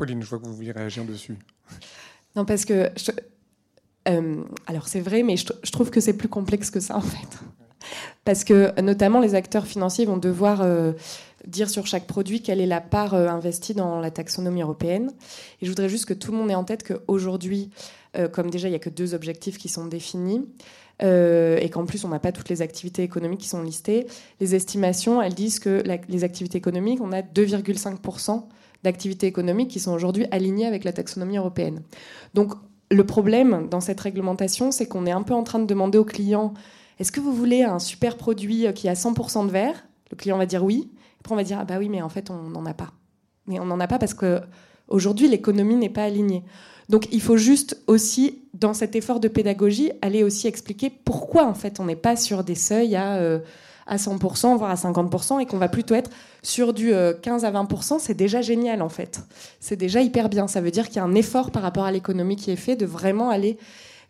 [0.00, 1.36] Pauline, je vois que vous vouliez réagir dessus.
[2.36, 2.92] Non, parce que.
[4.08, 7.38] Euh, alors, c'est vrai, mais je, trouve que c'est plus complexe que ça, en fait.
[8.24, 10.64] parce que notamment les acteurs financiers vont devoir
[11.44, 15.10] dire sur chaque produit quelle est la part investie dans la taxonomie européenne.
[15.60, 17.70] Et je voudrais juste que tout le monde ait en tête qu'aujourd'hui,
[18.32, 20.46] comme déjà il n'y a que deux objectifs qui sont définis,
[21.02, 24.06] euh, et qu'en plus on n'a pas toutes les activités économiques qui sont listées.
[24.38, 28.44] Les estimations, elles disent que les activités économiques, on a 2,5%
[28.82, 31.82] d'activités économiques qui sont aujourd'hui alignées avec la taxonomie européenne.
[32.34, 32.52] Donc
[32.90, 36.04] le problème dans cette réglementation, c'est qu'on est un peu en train de demander aux
[36.04, 36.52] clients
[36.98, 39.86] est-ce que vous voulez un super produit qui a 100% de verre?
[40.10, 40.90] Le client va dire oui.
[41.20, 42.92] Après on va dire ah bah oui, mais en fait on n'en a pas.
[43.46, 44.42] Mais on n'en a pas parce que
[44.88, 46.44] aujourd'hui l'économie n'est pas alignée.
[46.90, 51.54] Donc il faut juste aussi, dans cet effort de pédagogie, aller aussi expliquer pourquoi en
[51.54, 53.38] fait on n'est pas sur des seuils à, euh,
[53.86, 56.10] à 100%, voire à 50%, et qu'on va plutôt être
[56.42, 58.00] sur du 15 euh, à 20%.
[58.00, 59.20] C'est déjà génial en fait.
[59.60, 60.48] C'est déjà hyper bien.
[60.48, 62.74] Ça veut dire qu'il y a un effort par rapport à l'économie qui est fait
[62.74, 63.56] de vraiment aller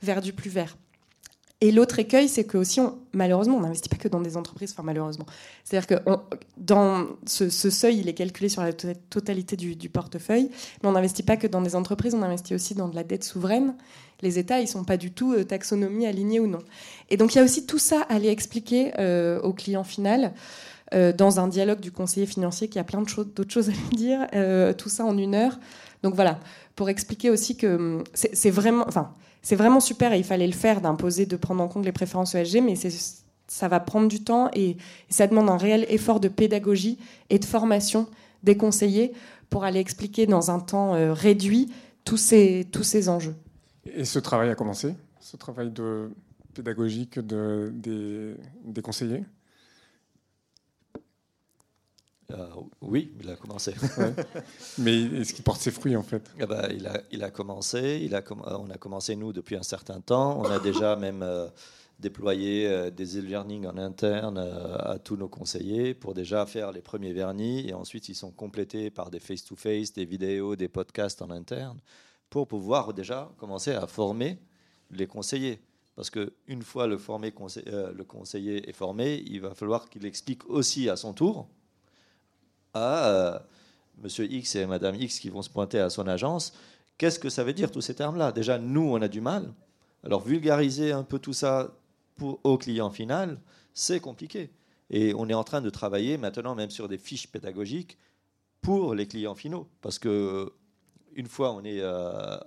[0.03, 0.77] vers du plus vert.
[1.63, 2.81] Et l'autre écueil, c'est que aussi,
[3.13, 5.27] malheureusement, on n'investit pas que dans des entreprises, malheureusement.
[5.63, 6.03] C'est-à-dire que
[6.57, 10.49] dans ce, seuil, il est calculé sur la totalité du, portefeuille,
[10.83, 13.25] mais on n'investit pas que dans des entreprises, on investit aussi dans de la dette
[13.25, 13.75] souveraine.
[14.23, 16.61] Les États, ils sont pas du tout euh, taxonomie alignés ou non.
[17.09, 20.33] Et donc il y a aussi tout ça à aller expliquer euh, au client final.
[20.93, 24.27] Euh, dans un dialogue du conseiller financier qui a plein d'autres choses à lui dire,
[24.77, 25.61] tout ça en une heure.
[26.03, 26.41] Donc voilà,
[26.75, 28.87] pour expliquer aussi que hum, c'est vraiment,
[29.43, 32.35] c'est vraiment super et il fallait le faire d'imposer, de prendre en compte les préférences
[32.35, 32.75] ESG, mais
[33.47, 34.77] ça va prendre du temps et,
[35.09, 36.99] ça demande un réel effort de pédagogie
[37.31, 38.07] et de formation
[38.43, 39.13] des conseillers
[39.49, 41.73] pour aller expliquer dans un temps euh, réduit
[42.05, 43.35] tous ces, tous ces enjeux.
[43.85, 46.11] Et ce travail a commencé Ce travail de
[46.55, 48.35] pédagogique de, des,
[48.65, 49.25] des conseillers?
[52.33, 52.47] Euh,
[52.81, 53.75] oui, il a commencé.
[54.79, 56.31] Mais est-ce qu'il porte ses fruits en fait?
[56.39, 59.63] Eh ben, il, a, il a commencé, il a, on a commencé nous depuis un
[59.63, 60.41] certain temps.
[60.41, 61.49] On a déjà même euh,
[61.99, 67.13] déployé euh, des e-learning en interne à tous nos conseillers pour déjà faire les premiers
[67.13, 71.81] vernis et ensuite ils sont complétés par des face-to-face, des vidéos, des podcasts en interne
[72.29, 74.39] pour pouvoir déjà commencer à former
[74.91, 75.61] les conseillers.
[75.97, 77.35] Parce qu'une fois le, formé,
[77.67, 81.49] le conseiller est formé, il va falloir qu'il explique aussi à son tour
[82.75, 83.39] à euh,
[84.03, 86.53] Monsieur X et Madame X qui vont se pointer à son agence.
[86.99, 88.33] Qu'est-ce que ça veut dire tous ces termes-là?
[88.33, 89.53] Déjà, nous, on a du mal.
[90.05, 91.75] Alors, vulgariser un peu tout ça
[92.17, 93.39] pour, au client final,
[93.75, 94.51] c'est compliqué.
[94.91, 97.97] Et on est en train de travailler maintenant même sur des fiches pédagogiques
[98.61, 99.69] pour les clients finaux.
[99.81, 100.53] Parce que
[101.15, 102.39] une fois on est, euh,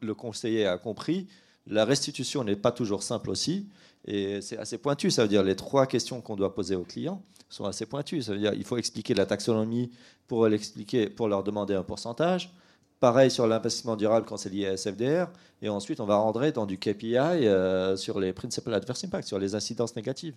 [0.00, 1.28] le conseiller a compris,
[1.66, 3.68] la restitution n'est pas toujours simple aussi.
[4.06, 5.10] Et c'est assez pointu.
[5.10, 8.22] Ça veut dire les trois questions qu'on doit poser aux clients sont assez pointues.
[8.22, 9.90] Ça veut dire il faut expliquer la taxonomie
[10.26, 12.52] pour l'expliquer, pour leur demander un pourcentage.
[13.00, 15.28] Pareil sur l'investissement durable quand c'est lié à SFDR.
[15.62, 19.38] Et ensuite, on va rentrer dans du KPI euh, sur les Principal Adverse Impact, sur
[19.38, 20.36] les incidences négatives.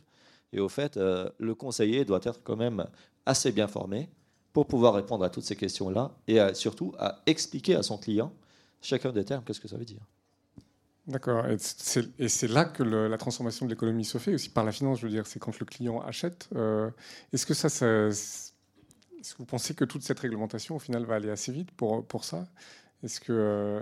[0.54, 2.86] Et au fait, euh, le conseiller doit être quand même
[3.26, 4.10] assez bien formé
[4.54, 8.32] pour pouvoir répondre à toutes ces questions-là et surtout à expliquer à son client
[8.82, 10.02] chacun des termes, qu'est-ce que ça veut dire?
[11.08, 11.45] D'accord.
[11.47, 14.99] Et c'est là que la transformation de l'économie se fait aussi par la finance.
[14.99, 16.49] Je veux dire, c'est quand le client achète.
[16.55, 16.89] Euh,
[17.32, 18.51] est-ce que ça, est-ce
[19.34, 22.26] que vous pensez que toute cette réglementation, au final, va aller assez vite pour, pour
[22.26, 22.45] ça?
[23.03, 23.82] Est-ce que euh,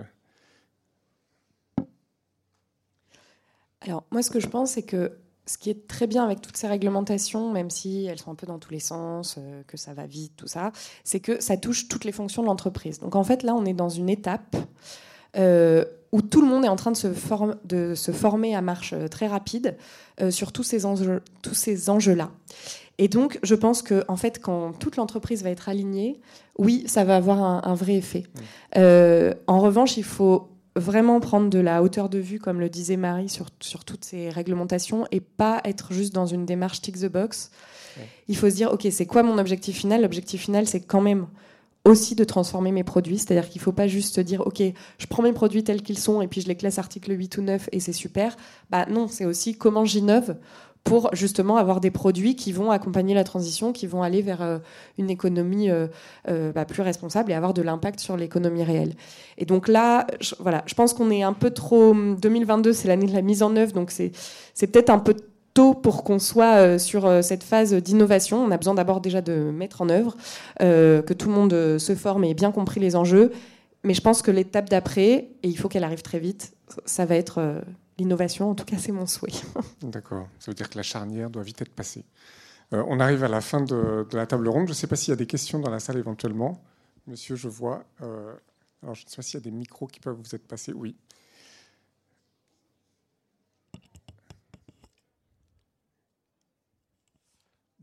[3.80, 6.56] Alors, moi, ce que je pense, c'est que ce qui est très bien avec toutes
[6.56, 9.94] ces réglementations, même si elles sont un peu dans tous les sens, euh, que ça
[9.94, 10.70] va vite, tout ça,
[11.02, 13.00] c'est que ça touche toutes les fonctions de l'entreprise.
[13.00, 14.54] Donc, en fait, là, on est dans une étape
[16.12, 17.08] où tout le monde est en train de se,
[17.64, 19.76] de se former à marche euh, très rapide
[20.20, 22.30] euh, sur tous ces enjeux, tous ces enjeux-là.
[22.98, 26.20] Et donc, je pense que en fait, quand toute l'entreprise va être alignée,
[26.58, 28.24] oui, ça va avoir un, vrai effet.
[28.76, 32.96] Euh, en revanche, il faut vraiment prendre de la hauteur de vue, comme le disait
[32.96, 37.06] Marie, sur, sur toutes ces réglementations et pas être juste dans une démarche tick the
[37.06, 37.50] box.
[38.28, 40.02] Il faut se dire, OK, c'est quoi mon objectif final?
[40.02, 41.26] L'objectif final, c'est quand même
[41.86, 43.18] aussi de transformer mes produits.
[43.18, 46.20] C'est-à-dire qu'il ne faut pas juste dire, OK, je prends mes produits tels qu'ils sont
[46.20, 48.36] et puis je les classe article 8 ou 9 et c'est super.
[48.70, 50.36] Bah non, c'est aussi comment j'innove
[50.86, 54.58] pour justement avoir des produits qui vont accompagner la transition, qui vont aller vers euh,
[54.98, 55.88] une économie euh,
[56.28, 58.94] euh, bah, plus responsable et avoir de l'impact sur l'économie réelle.
[59.36, 60.06] Et donc là,
[60.38, 61.92] voilà, je pense qu'on est un peu trop.
[61.92, 64.12] 2022, c'est l'année de la mise en œuvre, donc c'est
[64.54, 65.16] peut-être un peu
[65.56, 68.42] pour qu'on soit euh, sur euh, cette phase d'innovation.
[68.42, 70.16] On a besoin d'abord déjà de mettre en œuvre,
[70.60, 73.32] euh, que tout le monde se forme et ait bien compris les enjeux.
[73.84, 76.54] Mais je pense que l'étape d'après, et il faut qu'elle arrive très vite,
[76.84, 77.62] ça va être
[77.98, 78.50] l'innovation.
[78.50, 79.32] En tout cas, c'est mon souhait.
[79.82, 80.26] D'accord.
[80.40, 82.04] Ça veut dire que la charnière doit vite être passée.
[82.72, 84.66] on arrive à la fin de, la table ronde.
[84.66, 86.60] Je ne sais pas s'il y a des questions dans la salle éventuellement.
[87.06, 87.84] Monsieur, je vois.
[88.00, 90.72] alors, je ne sais pas s'il y a des micros qui peuvent vous être passés.
[90.72, 90.96] Oui.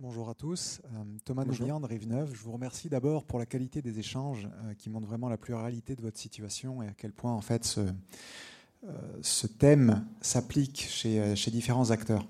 [0.03, 0.81] Bonjour à tous.
[0.83, 2.29] Euh, Thomas Nouvian de Rive-Neuve.
[2.35, 5.95] Je vous remercie d'abord pour la qualité des échanges euh, qui montrent vraiment la pluralité
[5.95, 8.91] de votre situation et à quel point en fait ce, euh,
[9.21, 12.27] ce thème s'applique chez, chez, différents acteurs.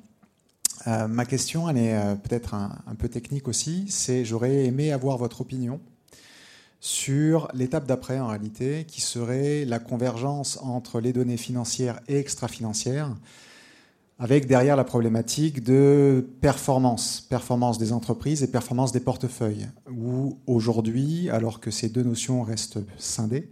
[0.86, 3.88] ma question, elle est peut-être un, un, peu technique aussi.
[3.90, 5.82] C'est j'aurais aimé avoir votre opinion
[6.80, 13.16] sur l'étape d'après en réalité, qui serait la convergence entre les données financières et extra-financières
[14.20, 21.30] avec derrière la problématique de performance, performance des entreprises et performance des portefeuilles, où aujourd'hui,
[21.30, 23.50] alors que ces deux notions restent scindées,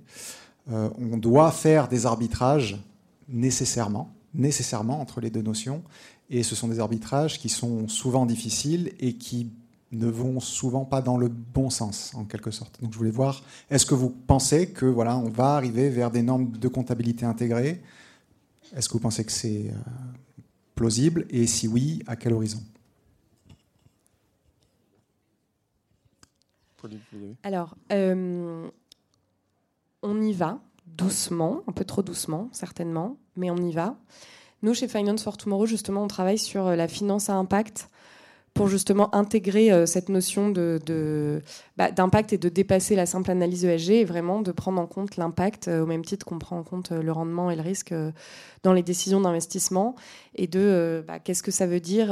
[0.71, 2.79] euh, on doit faire des arbitrages
[3.27, 5.81] nécessairement, nécessairement entre les deux notions,
[6.29, 9.49] et ce sont des arbitrages qui sont souvent difficiles et qui
[9.91, 12.81] ne vont souvent pas dans le bon sens, en quelque sorte.
[12.81, 16.21] Donc je voulais voir, est-ce que vous pensez que voilà, on va arriver vers des
[16.21, 17.81] normes de comptabilité intégrées?
[18.75, 19.73] Est-ce que vous pensez que c'est euh,
[20.81, 22.59] plausible Et si oui, à quel horizon
[27.43, 28.67] Alors, euh,
[30.01, 33.95] on y va doucement, un peu trop doucement, certainement, mais on y va.
[34.63, 37.87] Nous, chez Finance for Tomorrow, justement, on travaille sur euh, la finance à impact
[38.53, 41.41] pour justement intégrer euh, cette notion de,
[41.77, 45.15] bah, d'impact et de dépasser la simple analyse ESG et vraiment de prendre en compte
[45.17, 47.93] l'impact euh, au même titre qu'on prend en compte euh, le rendement et le risque
[48.63, 49.95] dans les décisions d'investissement
[50.35, 52.07] et de bah, qu'est-ce que ça veut dire,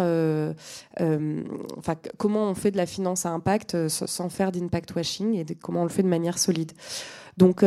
[2.17, 5.85] comment on fait de la finance à impact sans faire d'impact washing et comment on
[5.85, 6.71] le fait de manière solide.
[7.37, 7.63] Donc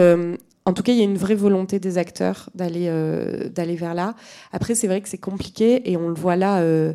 [0.65, 3.95] en tout cas, il y a une vraie volonté des acteurs d'aller euh, d'aller vers
[3.95, 4.15] là.
[4.53, 6.93] Après, c'est vrai que c'est compliqué et on le voit là, euh,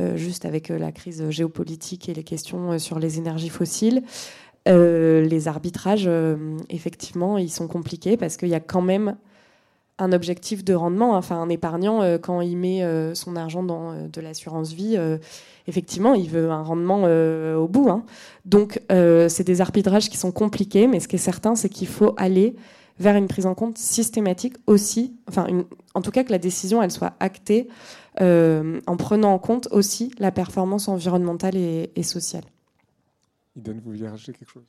[0.00, 4.02] euh, juste avec la crise géopolitique et les questions sur les énergies fossiles.
[4.66, 6.08] les arbitrages,
[6.70, 9.16] effectivement, ils sont compliqués parce qu'il y a quand même
[9.98, 11.14] un objectif de rendement.
[11.14, 12.82] Enfin, un épargnant, quand il met
[13.14, 14.96] son argent dans de l'assurance vie,
[15.66, 17.90] effectivement, il veut un rendement au bout.
[17.90, 18.04] Hein.
[18.46, 22.14] Donc, c'est des arbitrages qui sont compliqués, mais ce qui est certain, c'est qu'il faut
[22.16, 22.54] aller
[23.02, 25.46] vers une prise en compte systématique aussi, enfin,
[25.94, 27.68] en tout cas que la décision elle soit actée
[28.20, 32.44] euh, en prenant en compte aussi la performance environnementale et, sociale.
[33.56, 34.64] Iden, vous vouliez rajouter quelque chose?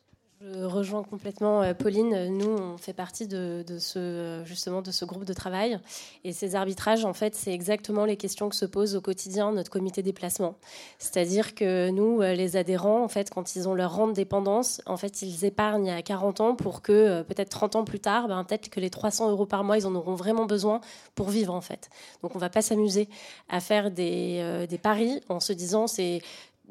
[0.51, 2.27] Je rejoins complètement euh, Pauline.
[2.37, 5.79] Nous, on fait partie de, ce, justement de ce groupe de travail.
[6.23, 9.71] Et ces arbitrages, en fait, c'est exactement les questions que se pose au quotidien notre
[9.71, 10.55] comité des placements.
[10.99, 14.97] C'est-à-dire que nous, euh, les adhérents, en fait, quand ils ont leur rente dépendance, en
[14.97, 18.43] fait, ils épargnent à 40 ans pour que euh, peut-être 30 ans plus tard, ben,
[18.43, 20.81] peut-être que les 300 euros par mois, ils en auront vraiment besoin
[21.15, 21.89] pour vivre, en fait.
[22.21, 23.07] Donc, on ne va pas s'amuser
[23.49, 26.21] à faire des paris en se disant c'est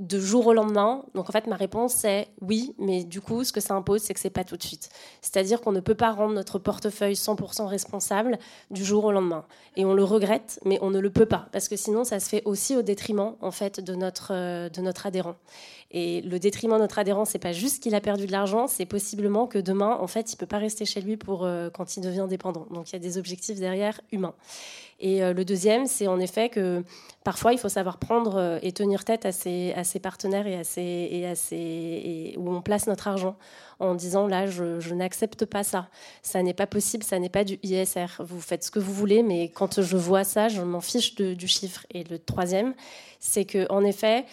[0.02, 1.04] de jour au lendemain.
[1.14, 4.14] Donc en fait, ma réponse c'est oui, mais du coup, ce que ça impose, c'est
[4.14, 4.90] que c'est pas tout de suite.
[5.22, 8.38] C'est-à-dire qu'on ne peut pas rendre notre portefeuille 100% responsable
[8.70, 9.44] du jour au lendemain.
[9.76, 12.28] Et on le regrette, mais on ne le peut pas parce que sinon, ça se
[12.28, 15.36] fait aussi au détriment en fait de notre euh, de notre adhérent.
[15.92, 18.86] Et le détriment de notre adhérent, c'est pas juste qu'il a perdu de l'argent, c'est
[18.86, 22.00] possiblement que demain, en fait, il peut pas rester chez lui pour euh, quand il
[22.00, 22.66] devient dépendant.
[22.70, 24.34] Donc il y a des objectifs derrière humains.
[25.02, 26.84] Et euh, le deuxième, c'est en effet que
[27.24, 32.34] parfois, il faut savoir prendre euh, et tenir tête à ses, partenaires et à, ses,
[32.38, 33.36] où on place notre argent
[33.80, 35.88] en disant là, je, n'accepte pas ça.
[36.22, 38.06] Ça n'est pas possible, ça n'est pas du ISR.
[38.20, 41.48] Vous faites ce que vous voulez, mais quand je vois ça, je m'en fiche du
[41.48, 41.84] chiffre.
[41.90, 42.72] Et le troisième,
[43.18, 44.24] c'est que en effet,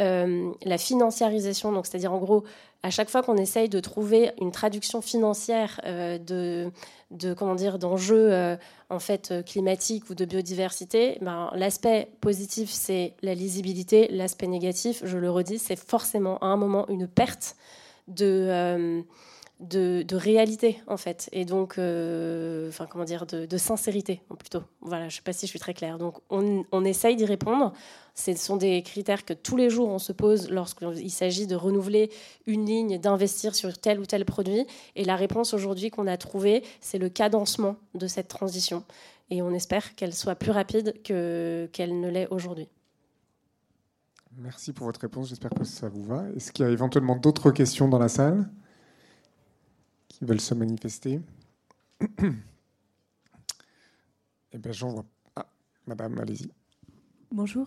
[0.00, 2.44] euh, la financiarisation, c'est-à-dire en gros,
[2.82, 8.32] à chaque fois qu'on essaye de trouver une traduction financière euh, de, comment dire d'enjeux
[8.32, 8.56] euh,
[8.88, 15.18] en fait climatiques ou de biodiversité, ben, l'aspect positif c'est la lisibilité, l'aspect négatif, je
[15.18, 17.56] le redis, c'est forcément à un moment une perte
[18.06, 19.04] de
[19.60, 21.28] de, réalité en fait.
[21.32, 24.62] Et donc euh, comment dire de, sincérité plutôt.
[24.80, 25.98] Voilà je sais pas si je suis très claire.
[25.98, 27.72] Donc on, on essaye d'y répondre.
[28.14, 32.10] Ce sont des critères que tous les jours on se pose lorsqu'il s'agit de renouveler
[32.46, 34.66] une ligne d'investir sur tel ou tel produit.
[34.96, 38.84] Et la réponse aujourd'hui qu'on a trouvée c'est le cadencement de cette transition.
[39.30, 42.68] Et on espère qu'elle soit plus rapide que qu'elle ne l'est aujourd'hui.
[44.40, 46.22] Merci pour votre réponse, j'espère que ça vous va.
[46.36, 48.48] Est-ce qu'il y a éventuellement d'autres questions dans la salle?
[50.18, 51.20] Qui veulent se manifester
[54.50, 55.04] Eh bien, j'en vois.
[55.36, 55.46] Ah,
[55.86, 56.50] madame, allez-y.
[57.30, 57.66] Bonjour.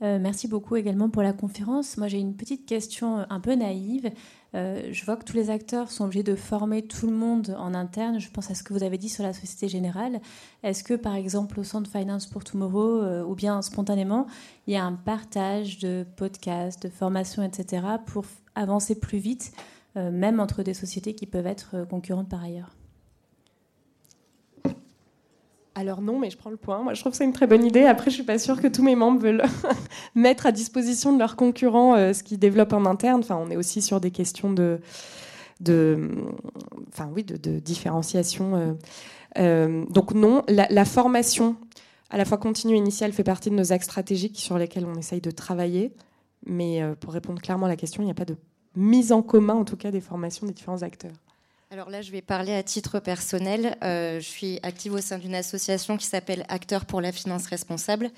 [0.00, 1.98] Euh, merci beaucoup également pour la conférence.
[1.98, 4.10] Moi, j'ai une petite question un peu naïve.
[4.54, 7.74] Euh, je vois que tous les acteurs sont obligés de former tout le monde en
[7.74, 8.18] interne.
[8.18, 10.22] Je pense à ce que vous avez dit sur la Société Générale.
[10.62, 14.26] Est-ce que, par exemple, au Centre Finance pour Tomorrow, euh, ou bien spontanément,
[14.66, 18.24] il y a un partage de podcasts, de formations, etc., pour
[18.54, 19.60] avancer plus vite euh,
[19.96, 22.76] même entre des sociétés qui peuvent être euh, concurrentes par ailleurs.
[25.74, 26.82] alors non, mais je prends le point.
[26.82, 27.84] Moi, je trouve que c'est une très bonne idée.
[27.84, 29.42] Après, je suis pas sûre que tous mes membres veulent
[30.14, 33.20] mettre à disposition de leurs concurrents euh, ce qu'ils développent en interne.
[33.20, 34.80] Enfin, on est aussi sur des questions de,
[36.88, 38.56] enfin oui, de, différenciation.
[38.56, 38.72] Euh,
[39.38, 41.56] euh, donc non, la, formation
[42.10, 44.96] à la fois continue et initiale fait partie de nos axes stratégiques sur lesquels on
[44.96, 45.92] essaye de travailler.
[46.44, 48.36] Mais pour répondre clairement à la question, il n'y a pas de
[48.76, 51.12] mise en commun, en tout cas, des formations des différents acteurs.
[51.72, 53.78] Alors là, je vais parler à titre personnel.
[53.82, 58.10] Euh, je suis active au sein d'une association qui s'appelle Acteurs pour la finance responsable.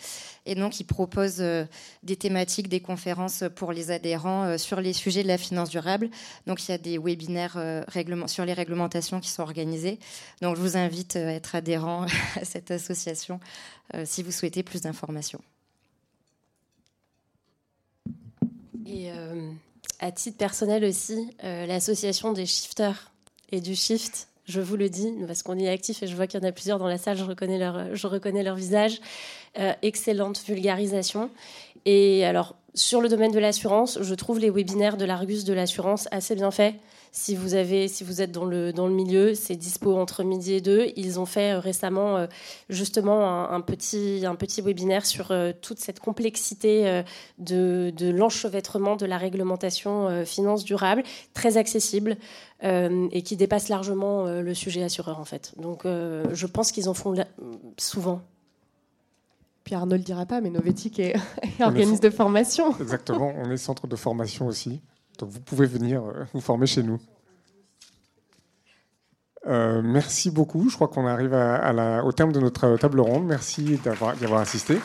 [0.44, 1.64] Et donc, il propose euh,
[2.02, 6.10] des thématiques, des conférences pour les adhérents euh, sur les sujets de la finance durable.
[6.48, 7.84] Donc, il y a des webinaires
[8.26, 10.00] sur les réglementations qui sont organisés.
[10.42, 13.38] Donc, je vous invite à être adhérent à cette association
[14.02, 15.40] si vous souhaitez plus d'informations.
[18.84, 19.12] Et
[20.00, 23.10] à titre personnel aussi, l'association des shifters
[23.52, 24.28] et du shift.
[24.46, 26.52] Je vous le dis, parce qu'on est actif et je vois qu'il y en a
[26.52, 29.00] plusieurs dans la salle, je reconnais leur, je reconnais leur visage.
[29.56, 31.30] Euh, excellente vulgarisation.
[31.84, 36.08] Et alors, sur le domaine de l'assurance, je trouve les webinaires de l'Argus de l'assurance
[36.10, 36.74] assez bien faits.
[37.16, 40.54] Si vous, avez, si vous êtes dans le, dans le milieu, c'est dispo entre midi
[40.54, 40.88] et deux.
[40.96, 42.26] Ils ont fait euh, récemment euh,
[42.68, 47.02] justement un, petit, un petit webinaire sur toute cette complexité
[47.38, 51.02] de, de l'enchevêtrement de la réglementation finance durable,
[51.32, 52.16] très accessible.
[52.64, 55.52] Euh, et qui dépasse largement euh, le sujet assureur en fait.
[55.58, 57.14] Donc euh, je pense qu'ils en font
[57.76, 58.22] souvent.
[59.64, 61.14] Puis Arnaud ne le dira pas, mais Novetic est,
[61.60, 62.74] organisme de formation.
[62.80, 64.80] Exactement, on est centre de formation aussi.
[65.18, 66.02] Donc vous pouvez venir
[66.32, 66.98] vous former chez nous.
[69.46, 70.68] merci beaucoup.
[70.68, 71.34] Je crois qu'on arrive
[72.04, 73.26] au terme de notre table ronde.
[73.26, 74.78] Merci d'y avoir, assisté.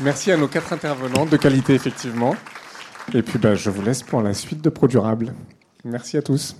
[0.00, 2.34] Merci à nos quatre intervenants de qualité, effectivement.
[3.14, 5.34] Et puis bah, je vous laisse pour la suite de ProDurable.
[5.84, 6.56] Merci à tous.